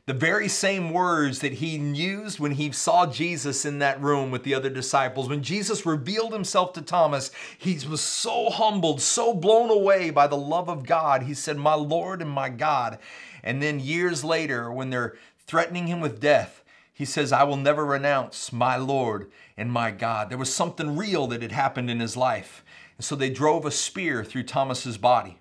The 0.06 0.14
very 0.14 0.48
same 0.48 0.90
words 0.90 1.40
that 1.40 1.54
he 1.54 1.76
used 1.76 2.40
when 2.40 2.52
he 2.52 2.72
saw 2.72 3.06
Jesus 3.06 3.64
in 3.64 3.78
that 3.78 4.00
room 4.00 4.30
with 4.30 4.42
the 4.42 4.54
other 4.54 4.70
disciples. 4.70 5.28
When 5.28 5.42
Jesus 5.42 5.86
revealed 5.86 6.32
himself 6.32 6.72
to 6.72 6.82
Thomas, 6.82 7.30
he 7.58 7.78
was 7.86 8.00
so 8.00 8.50
humbled, 8.50 9.00
so 9.00 9.34
blown 9.34 9.70
away 9.70 10.10
by 10.10 10.26
the 10.26 10.36
love 10.36 10.68
of 10.68 10.86
God. 10.86 11.24
He 11.24 11.34
said, 11.34 11.56
My 11.56 11.74
Lord 11.74 12.22
and 12.22 12.30
my 12.30 12.48
God. 12.48 12.98
And 13.42 13.62
then 13.62 13.78
years 13.78 14.24
later, 14.24 14.72
when 14.72 14.90
they're 14.90 15.16
threatening 15.46 15.86
him 15.86 16.00
with 16.00 16.20
death, 16.20 16.64
he 16.92 17.04
says, 17.04 17.32
I 17.32 17.44
will 17.44 17.56
never 17.56 17.84
renounce 17.84 18.52
my 18.52 18.76
Lord 18.76 19.30
and 19.56 19.72
my 19.72 19.90
God. 19.90 20.28
There 20.28 20.36
was 20.36 20.54
something 20.54 20.96
real 20.96 21.26
that 21.28 21.40
had 21.40 21.52
happened 21.52 21.88
in 21.88 22.00
his 22.00 22.16
life. 22.16 22.64
And 22.98 23.04
so 23.04 23.16
they 23.16 23.30
drove 23.30 23.64
a 23.64 23.70
spear 23.70 24.22
through 24.24 24.42
Thomas's 24.42 24.98
body. 24.98 25.38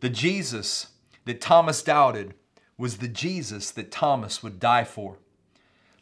The 0.00 0.08
Jesus 0.08 0.88
that 1.26 1.40
Thomas 1.40 1.82
doubted 1.82 2.34
was 2.78 2.98
the 2.98 3.08
Jesus 3.08 3.70
that 3.70 3.90
Thomas 3.90 4.42
would 4.42 4.60
die 4.60 4.84
for. 4.84 5.18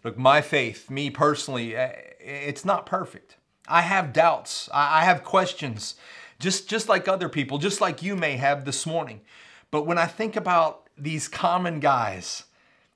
Look, 0.03 0.18
my 0.18 0.41
faith, 0.41 0.91
me 0.91 1.11
personally, 1.11 1.77
eh, 1.77 1.93
it's 2.20 2.64
not 2.64 2.87
perfect. 2.87 3.37
I 3.66 3.83
have 3.83 4.12
doubts. 4.12 4.68
I 4.72 5.05
have 5.05 5.25
questions, 5.25 5.95
just, 6.39 6.68
just 6.68 6.89
like 6.89 7.09
other 7.09 7.29
people, 7.29 7.59
just 7.59 7.81
like 7.81 8.03
you 8.03 8.14
may 8.14 8.37
have 8.37 8.64
this 8.64 8.85
morning. 8.85 9.22
But 9.70 9.87
when 9.87 9.97
I 9.97 10.07
think 10.07 10.37
about 10.37 10.89
these 10.99 11.29
common 11.29 11.81
guys, 11.81 12.45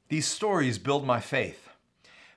these 0.09 0.27
stories 0.27 0.79
build 0.79 1.07
my 1.07 1.21
faith. 1.21 1.69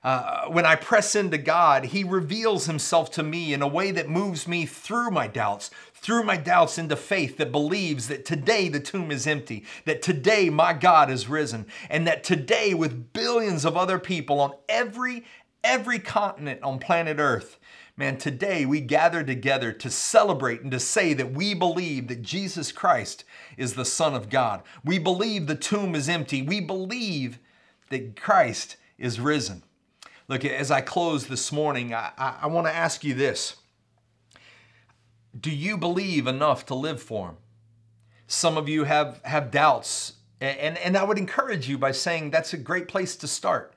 Uh, 0.02 0.46
when 0.46 0.66
I 0.66 0.74
press 0.74 1.14
into 1.14 1.38
God, 1.38 1.86
He 1.86 2.02
reveals 2.02 2.66
Himself 2.66 3.10
to 3.12 3.22
me 3.22 3.52
in 3.52 3.62
a 3.62 3.68
way 3.68 3.92
that 3.92 4.08
moves 4.08 4.48
me 4.48 4.66
through 4.66 5.10
my 5.10 5.28
doubts, 5.28 5.70
through 6.02 6.24
my 6.24 6.36
doubts 6.36 6.78
into 6.78 6.96
faith 6.96 7.36
that 7.38 7.52
believes 7.52 8.08
that 8.08 8.24
today 8.24 8.68
the 8.68 8.80
tomb 8.80 9.10
is 9.12 9.26
empty, 9.26 9.64
that 9.84 10.02
today 10.02 10.50
my 10.50 10.72
God 10.72 11.08
is 11.08 11.28
risen, 11.28 11.66
and 11.88 12.06
that 12.06 12.24
today, 12.24 12.74
with 12.74 13.12
billions 13.12 13.64
of 13.64 13.76
other 13.76 13.98
people 13.98 14.40
on 14.40 14.52
every 14.68 15.24
every 15.64 16.00
continent 16.00 16.60
on 16.64 16.80
planet 16.80 17.18
Earth, 17.20 17.56
man, 17.96 18.18
today 18.18 18.66
we 18.66 18.80
gather 18.80 19.22
together 19.22 19.72
to 19.72 19.88
celebrate 19.88 20.60
and 20.60 20.72
to 20.72 20.80
say 20.80 21.14
that 21.14 21.32
we 21.32 21.54
believe 21.54 22.08
that 22.08 22.20
Jesus 22.20 22.72
Christ 22.72 23.24
is 23.56 23.74
the 23.74 23.84
Son 23.84 24.12
of 24.12 24.28
God. 24.28 24.62
We 24.84 24.98
believe 24.98 25.46
the 25.46 25.54
tomb 25.54 25.94
is 25.94 26.08
empty. 26.08 26.42
We 26.42 26.60
believe 26.60 27.38
that 27.90 28.20
Christ 28.20 28.76
is 28.98 29.20
risen. 29.20 29.62
Look, 30.26 30.44
as 30.44 30.72
I 30.72 30.80
close 30.80 31.28
this 31.28 31.52
morning, 31.52 31.94
I, 31.94 32.10
I, 32.18 32.38
I 32.42 32.46
want 32.48 32.66
to 32.66 32.74
ask 32.74 33.04
you 33.04 33.14
this 33.14 33.56
Do 35.38 35.50
you 35.50 35.78
believe 35.78 36.26
enough 36.26 36.66
to 36.66 36.74
live 36.74 37.02
for 37.02 37.28
Him? 37.28 37.36
Some 38.26 38.56
of 38.56 38.68
you 38.68 38.84
have, 38.84 39.20
have 39.24 39.50
doubts, 39.50 40.14
and, 40.40 40.78
and 40.78 40.96
I 40.96 41.04
would 41.04 41.18
encourage 41.18 41.68
you 41.68 41.78
by 41.78 41.92
saying 41.92 42.30
that's 42.30 42.52
a 42.52 42.58
great 42.58 42.88
place 42.88 43.16
to 43.16 43.28
start. 43.28 43.74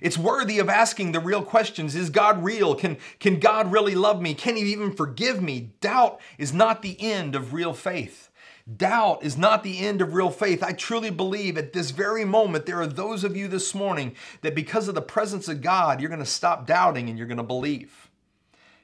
It's 0.00 0.18
worthy 0.18 0.58
of 0.58 0.68
asking 0.68 1.12
the 1.12 1.20
real 1.20 1.42
questions. 1.42 1.94
Is 1.94 2.10
God 2.10 2.42
real? 2.42 2.74
Can, 2.74 2.98
can 3.20 3.38
God 3.38 3.70
really 3.70 3.94
love 3.94 4.20
me? 4.20 4.34
Can 4.34 4.56
He 4.56 4.72
even 4.72 4.92
forgive 4.92 5.40
me? 5.40 5.70
Doubt 5.80 6.20
is 6.38 6.52
not 6.52 6.82
the 6.82 7.00
end 7.00 7.36
of 7.36 7.52
real 7.52 7.72
faith. 7.72 8.28
Doubt 8.76 9.24
is 9.24 9.36
not 9.36 9.62
the 9.62 9.80
end 9.80 10.00
of 10.00 10.14
real 10.14 10.30
faith. 10.30 10.62
I 10.62 10.72
truly 10.72 11.10
believe 11.10 11.58
at 11.58 11.72
this 11.72 11.90
very 11.90 12.24
moment 12.24 12.66
there 12.66 12.80
are 12.80 12.86
those 12.86 13.24
of 13.24 13.36
you 13.36 13.48
this 13.48 13.74
morning 13.74 14.14
that 14.42 14.54
because 14.54 14.88
of 14.88 14.94
the 14.94 15.02
presence 15.02 15.48
of 15.48 15.60
God, 15.60 16.00
you're 16.00 16.10
going 16.10 16.20
to 16.20 16.26
stop 16.26 16.66
doubting 16.66 17.08
and 17.08 17.18
you're 17.18 17.26
going 17.26 17.38
to 17.38 17.42
believe. 17.42 18.10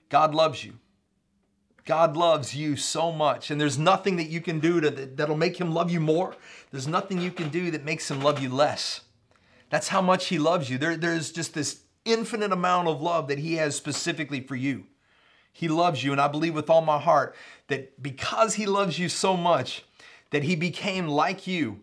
God 0.09 0.35
loves 0.35 0.64
you. 0.64 0.79
God 1.89 2.18
loves 2.18 2.55
you 2.55 2.76
so 2.76 3.11
much, 3.11 3.51
and 3.51 3.59
there's 3.59 3.78
nothing 3.78 4.16
that 4.16 4.28
you 4.28 4.43
can 4.43 4.61
do 4.61 4.78
to, 4.78 4.91
that'll 4.91 5.39
make 5.39 5.59
him 5.59 5.72
love 5.72 5.91
you 5.91 6.01
more. 6.01 6.36
There's 6.70 6.86
nothing 6.86 7.18
you 7.18 7.30
can 7.30 7.49
do 7.49 7.70
that 7.70 7.82
makes 7.82 8.11
him 8.11 8.20
love 8.20 8.43
you 8.43 8.51
less. 8.51 9.01
That's 9.70 9.89
how 9.89 10.03
much 10.03 10.26
he 10.26 10.39
loves 10.39 10.68
you. 10.68 10.76
There, 10.76 10.99
there's 10.99 11.32
just 11.32 11.55
this 11.55 11.80
infinite 12.05 12.53
amount 12.53 12.89
of 12.89 13.01
love 13.01 13.26
that 13.28 13.39
he 13.39 13.55
has 13.55 13.74
specifically 13.74 14.43
for 14.43 14.55
you. 14.55 14.84
He 15.51 15.66
loves 15.66 16.05
you, 16.05 16.12
and 16.12 16.20
I 16.20 16.28
believe 16.28 16.55
with 16.55 16.68
all 16.68 16.82
my 16.82 16.99
heart 16.99 17.34
that 17.68 18.03
because 18.03 18.55
He 18.55 18.66
loves 18.66 18.99
you 18.99 19.09
so 19.09 19.34
much, 19.34 19.82
that 20.30 20.43
He 20.43 20.57
became 20.57 21.09
like 21.09 21.47
you 21.47 21.80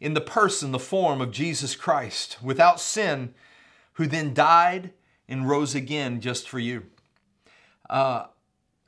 in 0.00 0.14
the 0.14 0.20
person, 0.20 0.70
the 0.70 0.78
form 0.78 1.20
of 1.20 1.32
Jesus 1.32 1.74
Christ, 1.74 2.38
without 2.40 2.80
sin, 2.80 3.34
who 3.94 4.06
then 4.06 4.34
died 4.34 4.92
and 5.28 5.48
rose 5.48 5.74
again 5.74 6.20
just 6.20 6.48
for 6.48 6.60
you. 6.60 6.86
Uh, 7.90 8.26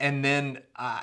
and 0.01 0.24
then, 0.24 0.59
uh, 0.76 1.03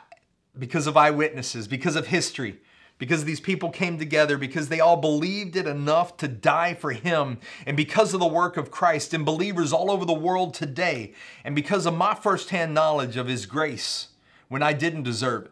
because 0.58 0.88
of 0.88 0.98
eyewitnesses, 0.98 1.68
because 1.68 1.96
of 1.96 2.08
history, 2.08 2.60
because 2.98 3.26
these 3.26 3.40
people 3.40 3.70
came 3.70 4.00
together, 4.00 4.38
because 4.38 4.70
they 4.70 4.80
all 4.80 4.98
believed 4.98 5.56
it 5.56 5.68
enough 5.68 6.18
to 6.18 6.28
die 6.28 6.74
for 6.74 6.92
him, 6.92 7.38
and 7.66 7.78
because 7.78 8.14
of 8.14 8.20
the 8.20 8.28
work 8.28 8.58
of 8.58 8.72
Christ 8.72 9.14
and 9.14 9.24
believers 9.24 9.72
all 9.72 9.92
over 9.92 10.04
the 10.04 10.14
world 10.14 10.56
today, 10.56 11.14
and 11.44 11.56
because 11.56 11.86
of 11.86 11.96
my 11.96 12.16
firsthand 12.16 12.74
knowledge 12.74 13.16
of 13.16 13.28
his 13.28 13.46
grace 13.46 14.10
when 14.48 14.64
I 14.64 14.74
didn't 14.74 15.04
deserve 15.04 15.46
it, 15.46 15.52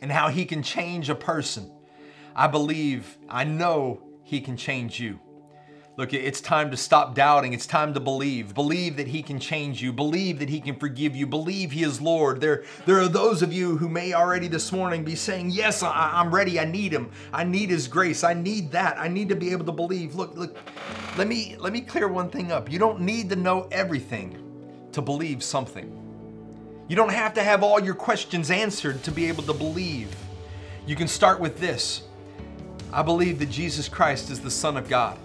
and 0.00 0.12
how 0.12 0.28
he 0.28 0.44
can 0.44 0.62
change 0.62 1.10
a 1.10 1.14
person, 1.14 1.72
I 2.36 2.46
believe, 2.46 3.18
I 3.28 3.44
know 3.44 4.00
he 4.22 4.40
can 4.40 4.56
change 4.56 5.00
you. 5.00 5.18
Look, 5.98 6.12
it's 6.12 6.42
time 6.42 6.70
to 6.72 6.76
stop 6.76 7.14
doubting. 7.14 7.54
It's 7.54 7.66
time 7.66 7.94
to 7.94 8.00
believe. 8.00 8.52
Believe 8.52 8.98
that 8.98 9.08
He 9.08 9.22
can 9.22 9.40
change 9.40 9.80
you. 9.80 9.94
Believe 9.94 10.40
that 10.40 10.50
He 10.50 10.60
can 10.60 10.76
forgive 10.76 11.16
you. 11.16 11.26
Believe 11.26 11.72
He 11.72 11.84
is 11.84 12.02
Lord. 12.02 12.42
There, 12.42 12.64
there 12.84 13.00
are 13.00 13.08
those 13.08 13.40
of 13.40 13.50
you 13.50 13.78
who 13.78 13.88
may 13.88 14.12
already 14.12 14.46
this 14.46 14.72
morning 14.72 15.04
be 15.04 15.14
saying, 15.14 15.50
Yes, 15.50 15.82
I, 15.82 16.20
am 16.20 16.34
ready. 16.34 16.60
I 16.60 16.66
need 16.66 16.92
Him. 16.92 17.10
I 17.32 17.44
need 17.44 17.70
His 17.70 17.88
grace. 17.88 18.24
I 18.24 18.34
need 18.34 18.72
that. 18.72 18.98
I 18.98 19.08
need 19.08 19.30
to 19.30 19.36
be 19.36 19.52
able 19.52 19.64
to 19.64 19.72
believe. 19.72 20.14
Look, 20.14 20.36
look, 20.36 20.58
let 21.16 21.28
me 21.28 21.56
let 21.58 21.72
me 21.72 21.80
clear 21.80 22.08
one 22.08 22.28
thing 22.28 22.52
up. 22.52 22.70
You 22.70 22.78
don't 22.78 23.00
need 23.00 23.30
to 23.30 23.36
know 23.36 23.66
everything 23.72 24.38
to 24.92 25.00
believe 25.00 25.42
something. 25.42 25.90
You 26.88 26.96
don't 26.96 27.12
have 27.12 27.32
to 27.34 27.42
have 27.42 27.62
all 27.62 27.80
your 27.80 27.94
questions 27.94 28.50
answered 28.50 29.02
to 29.04 29.10
be 29.10 29.28
able 29.28 29.44
to 29.44 29.54
believe. 29.54 30.14
You 30.86 30.94
can 30.94 31.08
start 31.08 31.40
with 31.40 31.58
this. 31.58 32.02
I 32.92 33.02
believe 33.02 33.38
that 33.38 33.48
Jesus 33.50 33.88
Christ 33.88 34.30
is 34.30 34.40
the 34.40 34.50
Son 34.50 34.76
of 34.76 34.90
God. 34.90 35.18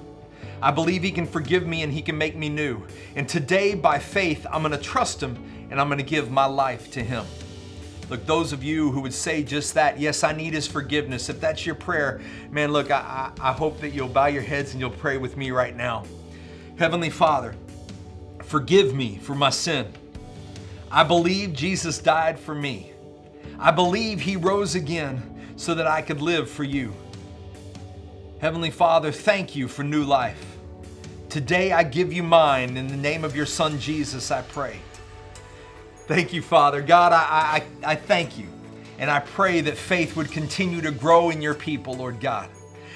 I 0.61 0.71
believe 0.71 1.03
He 1.03 1.11
can 1.11 1.25
forgive 1.25 1.65
me 1.65 1.83
and 1.83 1.91
He 1.91 2.01
can 2.01 2.17
make 2.17 2.35
me 2.35 2.49
new. 2.49 2.85
And 3.15 3.27
today, 3.27 3.73
by 3.73 3.99
faith, 3.99 4.45
I'm 4.51 4.61
going 4.61 4.71
to 4.71 4.77
trust 4.77 5.21
Him 5.21 5.37
and 5.69 5.79
I'm 5.79 5.87
going 5.87 5.97
to 5.97 6.03
give 6.03 6.31
my 6.31 6.45
life 6.45 6.91
to 6.91 7.03
Him. 7.03 7.25
Look, 8.09 8.25
those 8.25 8.51
of 8.51 8.61
you 8.61 8.91
who 8.91 8.99
would 9.01 9.13
say 9.13 9.41
just 9.41 9.73
that, 9.75 9.99
yes, 9.99 10.23
I 10.23 10.33
need 10.33 10.53
His 10.53 10.67
forgiveness, 10.67 11.29
if 11.29 11.39
that's 11.39 11.65
your 11.65 11.75
prayer, 11.75 12.21
man, 12.51 12.71
look, 12.73 12.91
I, 12.91 13.31
I, 13.39 13.49
I 13.49 13.53
hope 13.53 13.79
that 13.79 13.91
you'll 13.91 14.09
bow 14.09 14.25
your 14.25 14.41
heads 14.41 14.71
and 14.71 14.81
you'll 14.81 14.89
pray 14.89 15.17
with 15.17 15.37
me 15.37 15.51
right 15.51 15.75
now. 15.75 16.03
Heavenly 16.77 17.09
Father, 17.09 17.55
forgive 18.43 18.93
me 18.93 19.17
for 19.17 19.33
my 19.33 19.49
sin. 19.49 19.93
I 20.91 21.03
believe 21.05 21.53
Jesus 21.53 21.99
died 21.99 22.37
for 22.37 22.53
me. 22.53 22.91
I 23.57 23.71
believe 23.71 24.19
He 24.19 24.35
rose 24.35 24.75
again 24.75 25.53
so 25.55 25.73
that 25.75 25.87
I 25.87 26.01
could 26.01 26.21
live 26.21 26.49
for 26.49 26.65
you. 26.65 26.93
Heavenly 28.39 28.71
Father, 28.71 29.11
thank 29.11 29.55
you 29.55 29.67
for 29.69 29.83
new 29.83 30.03
life. 30.03 30.50
Today 31.31 31.71
I 31.71 31.83
give 31.83 32.11
you 32.11 32.23
mine. 32.23 32.75
In 32.75 32.89
the 32.89 32.97
name 32.97 33.23
of 33.23 33.37
your 33.37 33.45
Son 33.45 33.79
Jesus, 33.79 34.31
I 34.31 34.41
pray. 34.41 34.75
Thank 36.05 36.33
you, 36.33 36.41
Father. 36.41 36.81
God, 36.81 37.13
I, 37.13 37.63
I, 37.85 37.91
I 37.93 37.95
thank 37.95 38.37
you. 38.37 38.47
And 38.99 39.09
I 39.09 39.21
pray 39.21 39.61
that 39.61 39.77
faith 39.77 40.17
would 40.17 40.29
continue 40.29 40.81
to 40.81 40.91
grow 40.91 41.29
in 41.29 41.41
your 41.41 41.53
people, 41.53 41.93
Lord 41.93 42.19
God. 42.19 42.49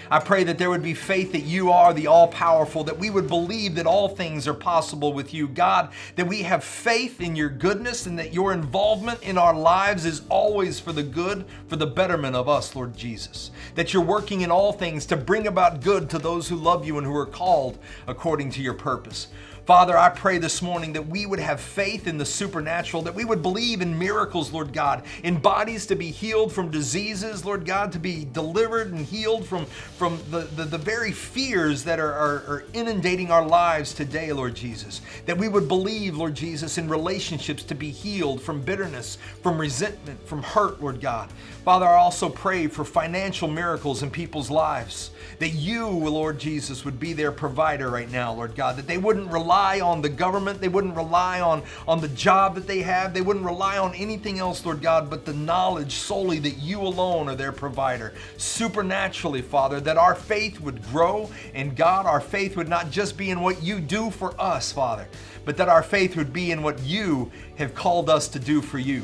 I 0.09 0.19
pray 0.19 0.43
that 0.43 0.57
there 0.57 0.69
would 0.69 0.83
be 0.83 0.93
faith 0.93 1.31
that 1.31 1.41
you 1.41 1.71
are 1.71 1.93
the 1.93 2.07
all 2.07 2.27
powerful, 2.27 2.83
that 2.83 2.97
we 2.97 3.09
would 3.09 3.27
believe 3.27 3.75
that 3.75 3.85
all 3.85 4.09
things 4.09 4.47
are 4.47 4.53
possible 4.53 5.13
with 5.13 5.33
you. 5.33 5.47
God, 5.47 5.91
that 6.15 6.27
we 6.27 6.43
have 6.43 6.63
faith 6.63 7.21
in 7.21 7.35
your 7.35 7.49
goodness 7.49 8.05
and 8.05 8.17
that 8.19 8.33
your 8.33 8.53
involvement 8.53 9.23
in 9.23 9.37
our 9.37 9.53
lives 9.53 10.05
is 10.05 10.21
always 10.29 10.79
for 10.79 10.91
the 10.91 11.03
good, 11.03 11.45
for 11.67 11.75
the 11.75 11.87
betterment 11.87 12.35
of 12.35 12.47
us, 12.47 12.75
Lord 12.75 12.95
Jesus. 12.95 13.51
That 13.75 13.93
you're 13.93 14.03
working 14.03 14.41
in 14.41 14.51
all 14.51 14.73
things 14.73 15.05
to 15.07 15.17
bring 15.17 15.47
about 15.47 15.81
good 15.81 16.09
to 16.11 16.19
those 16.19 16.47
who 16.47 16.55
love 16.55 16.85
you 16.85 16.97
and 16.97 17.05
who 17.05 17.15
are 17.15 17.25
called 17.25 17.77
according 18.07 18.51
to 18.51 18.61
your 18.61 18.73
purpose. 18.73 19.27
Father, 19.65 19.97
I 19.97 20.09
pray 20.09 20.37
this 20.37 20.61
morning 20.61 20.93
that 20.93 21.07
we 21.07 21.25
would 21.25 21.39
have 21.39 21.59
faith 21.59 22.05
in 22.05 22.19
the 22.19 22.25
supernatural, 22.25 23.01
that 23.01 23.15
we 23.15 23.25
would 23.25 23.41
believe 23.41 23.81
in 23.81 23.97
miracles, 23.97 24.51
Lord 24.51 24.71
God, 24.71 25.01
in 25.23 25.39
bodies 25.39 25.87
to 25.87 25.95
be 25.95 26.11
healed 26.11 26.53
from 26.53 26.69
diseases, 26.69 27.43
Lord 27.43 27.65
God, 27.65 27.91
to 27.93 27.99
be 27.99 28.25
delivered 28.31 28.93
and 28.93 29.03
healed 29.03 29.47
from, 29.47 29.65
from 29.65 30.19
the, 30.29 30.41
the, 30.41 30.65
the 30.65 30.77
very 30.77 31.11
fears 31.11 31.83
that 31.85 31.99
are, 31.99 32.13
are, 32.13 32.35
are 32.47 32.63
inundating 32.73 33.31
our 33.31 33.43
lives 33.43 33.91
today, 33.91 34.31
Lord 34.31 34.53
Jesus. 34.53 35.01
That 35.25 35.39
we 35.39 35.47
would 35.47 35.67
believe, 35.67 36.15
Lord 36.15 36.35
Jesus, 36.35 36.77
in 36.77 36.87
relationships 36.87 37.63
to 37.63 37.73
be 37.73 37.89
healed 37.89 38.43
from 38.43 38.61
bitterness, 38.61 39.17
from 39.41 39.57
resentment, 39.57 40.27
from 40.27 40.43
hurt, 40.43 40.79
Lord 40.79 41.01
God. 41.01 41.31
Father, 41.65 41.87
I 41.87 41.95
also 41.95 42.29
pray 42.29 42.67
for 42.67 42.85
financial 42.85 43.47
miracles 43.47 44.03
in 44.03 44.11
people's 44.11 44.51
lives. 44.51 45.09
That 45.39 45.49
you, 45.49 45.87
Lord 45.87 46.37
Jesus, 46.37 46.85
would 46.85 46.99
be 46.99 47.13
their 47.13 47.31
provider 47.31 47.89
right 47.89 48.09
now, 48.11 48.33
Lord 48.33 48.55
God. 48.55 48.75
That 48.75 48.85
they 48.85 48.99
wouldn't 48.99 49.31
rely 49.31 49.79
on 49.79 50.03
the 50.03 50.07
government, 50.07 50.61
they 50.61 50.67
wouldn't 50.67 50.95
rely 50.95 51.41
on, 51.41 51.63
on 51.87 52.01
the 52.01 52.07
job 52.09 52.53
that 52.53 52.67
they 52.67 52.83
have, 52.83 53.15
they 53.15 53.21
wouldn't 53.21 53.43
rely 53.43 53.79
on 53.79 53.95
anything 53.95 54.37
else, 54.37 54.63
Lord 54.63 54.79
God, 54.79 55.09
but 55.09 55.25
the 55.25 55.33
knowledge 55.33 55.93
solely 55.93 56.37
that 56.37 56.59
you 56.59 56.81
alone 56.81 57.29
are 57.29 57.35
their 57.35 57.51
provider. 57.51 58.13
Supernaturally, 58.37 59.41
Father, 59.41 59.81
that 59.81 59.97
our 59.97 60.13
faith 60.13 60.61
would 60.61 60.83
grow, 60.89 61.31
and 61.55 61.75
God, 61.75 62.05
our 62.05 62.21
faith 62.21 62.55
would 62.57 62.69
not 62.69 62.91
just 62.91 63.17
be 63.17 63.31
in 63.31 63.39
what 63.41 63.63
you 63.63 63.79
do 63.79 64.11
for 64.11 64.39
us, 64.39 64.71
Father, 64.71 65.07
but 65.45 65.57
that 65.57 65.67
our 65.67 65.81
faith 65.81 66.15
would 66.15 66.31
be 66.31 66.51
in 66.51 66.61
what 66.61 66.79
you 66.83 67.31
have 67.55 67.73
called 67.73 68.07
us 68.07 68.27
to 68.27 68.39
do 68.39 68.61
for 68.61 68.77
you. 68.77 69.01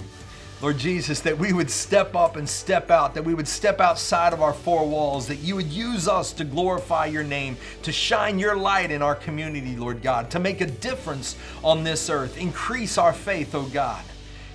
Lord 0.62 0.78
Jesus, 0.78 1.22
that 1.22 1.40
we 1.40 1.54
would 1.54 1.72
step 1.72 2.16
up 2.16 2.36
and 2.36 2.48
step 2.48 2.92
out, 2.92 3.16
that 3.16 3.26
we 3.26 3.34
would 3.34 3.48
step 3.48 3.82
outside 3.82 4.32
of 4.32 4.44
our 4.44 4.54
four 4.54 4.88
walls, 4.88 5.28
that 5.28 5.38
you 5.38 5.56
would 5.56 5.72
use 5.72 6.08
us 6.08 6.32
to 6.34 6.44
glorify 6.44 7.08
your 7.08 7.24
name, 7.24 7.58
to 7.82 7.92
shine 7.92 8.38
your 8.38 8.56
light 8.56 8.92
in 8.92 9.02
our 9.02 9.16
community, 9.16 9.76
Lord 9.76 10.04
God, 10.04 10.30
to 10.32 10.40
make 10.40 10.62
a 10.62 10.68
difference 10.68 11.36
on 11.64 11.84
this 11.84 12.12
earth. 12.12 12.38
Increase 12.38 13.00
our 13.00 13.12
faith, 13.12 13.56
oh 13.56 13.64
God. 13.64 14.04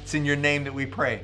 It's 0.02 0.14
in 0.14 0.24
your 0.24 0.36
name 0.36 0.62
that 0.62 0.72
we 0.72 0.86
pray. 0.86 1.22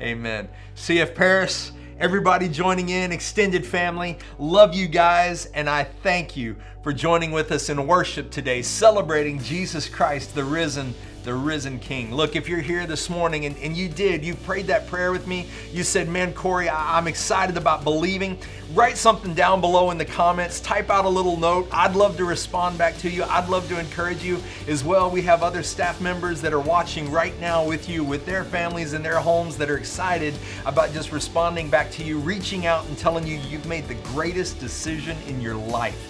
Amen. 0.00 0.48
CF 0.76 1.14
Paris, 1.14 1.72
everybody 1.98 2.48
joining 2.48 2.88
in, 2.88 3.12
extended 3.12 3.66
family, 3.66 4.16
love 4.38 4.74
you 4.74 4.88
guys, 4.88 5.44
and 5.46 5.68
I 5.68 5.84
thank 5.84 6.38
you 6.38 6.56
for 6.82 6.94
joining 6.94 7.32
with 7.32 7.52
us 7.52 7.68
in 7.68 7.86
worship 7.86 8.30
today, 8.30 8.62
celebrating 8.62 9.40
Jesus 9.40 9.90
Christ, 9.90 10.34
the 10.34 10.42
risen 10.42 10.94
the 11.24 11.34
risen 11.34 11.78
King. 11.78 12.14
Look, 12.14 12.36
if 12.36 12.48
you're 12.48 12.60
here 12.60 12.86
this 12.86 13.08
morning 13.08 13.46
and, 13.46 13.56
and 13.58 13.76
you 13.76 13.88
did, 13.88 14.24
you 14.24 14.34
prayed 14.34 14.66
that 14.66 14.86
prayer 14.86 15.12
with 15.12 15.26
me, 15.26 15.46
you 15.72 15.84
said, 15.84 16.08
Man, 16.08 16.32
Corey, 16.32 16.68
I, 16.68 16.98
I'm 16.98 17.06
excited 17.06 17.56
about 17.56 17.84
believing, 17.84 18.38
write 18.74 18.96
something 18.96 19.34
down 19.34 19.60
below 19.60 19.90
in 19.90 19.98
the 19.98 20.04
comments, 20.04 20.60
type 20.60 20.90
out 20.90 21.04
a 21.04 21.08
little 21.08 21.36
note. 21.36 21.68
I'd 21.72 21.94
love 21.94 22.16
to 22.16 22.24
respond 22.24 22.78
back 22.78 22.98
to 22.98 23.10
you. 23.10 23.24
I'd 23.24 23.48
love 23.48 23.68
to 23.68 23.78
encourage 23.78 24.22
you 24.22 24.42
as 24.66 24.82
well. 24.82 25.10
We 25.10 25.22
have 25.22 25.42
other 25.42 25.62
staff 25.62 26.00
members 26.00 26.40
that 26.40 26.52
are 26.52 26.60
watching 26.60 27.10
right 27.10 27.38
now 27.40 27.64
with 27.66 27.88
you, 27.88 28.04
with 28.04 28.26
their 28.26 28.44
families 28.44 28.92
and 28.92 29.04
their 29.04 29.18
homes 29.18 29.56
that 29.58 29.70
are 29.70 29.76
excited 29.76 30.34
about 30.66 30.92
just 30.92 31.12
responding 31.12 31.70
back 31.70 31.90
to 31.92 32.04
you, 32.04 32.18
reaching 32.18 32.66
out 32.66 32.86
and 32.86 32.98
telling 32.98 33.26
you 33.26 33.36
you've 33.48 33.66
made 33.66 33.86
the 33.88 33.94
greatest 33.94 34.58
decision 34.58 35.16
in 35.28 35.40
your 35.40 35.54
life. 35.54 36.08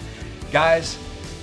Guys, 0.50 0.98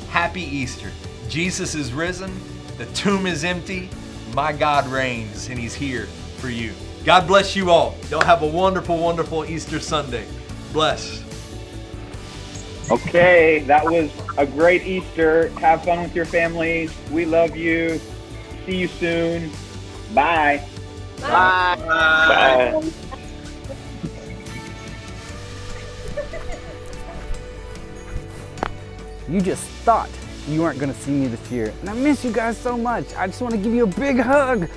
happy 0.10 0.44
Easter. 0.44 0.92
Jesus 1.28 1.76
is 1.76 1.94
risen. 1.94 2.32
The 2.80 2.86
tomb 2.94 3.28
is 3.28 3.44
empty. 3.44 3.90
My 4.34 4.54
God 4.54 4.88
reigns, 4.88 5.50
and 5.50 5.60
He's 5.60 5.76
here 5.76 6.06
for 6.38 6.48
you. 6.48 6.72
God 7.04 7.28
bless 7.28 7.54
you 7.54 7.72
all. 7.72 7.94
Y'all 8.10 8.24
have 8.24 8.42
a 8.42 8.48
wonderful, 8.48 8.98
wonderful 8.98 9.44
Easter 9.44 9.82
Sunday. 9.82 10.26
Bless. 10.72 11.22
Okay, 12.90 13.60
that 13.68 13.84
was 13.84 14.10
a 14.38 14.46
great 14.46 14.88
Easter. 14.88 15.50
Have 15.60 15.84
fun 15.84 16.02
with 16.04 16.16
your 16.16 16.24
families. 16.24 16.96
We 17.12 17.26
love 17.26 17.58
you. 17.58 18.00
See 18.66 18.78
you 18.78 18.88
soon. 18.88 19.52
Bye. 20.14 20.66
Bye. 21.20 21.76
Bye. 21.86 22.92
You 29.28 29.42
just 29.42 29.64
thought 29.84 30.10
you 30.50 30.62
weren't 30.62 30.80
going 30.80 30.94
to 30.94 31.00
see 31.00 31.12
me 31.12 31.28
this 31.28 31.52
year. 31.52 31.74
And 31.82 31.90
I 31.90 31.94
miss 31.94 32.24
you 32.26 32.32
guys 32.32 32.58
so 32.58 32.78
much. 32.78 33.14
I 33.16 33.28
just 33.28 33.42
want 33.42 33.54
to 33.54 33.60
give 33.60 33.74
you 33.74 33.84
a 33.84 33.88
big 33.88 34.20
hug. 34.20 34.70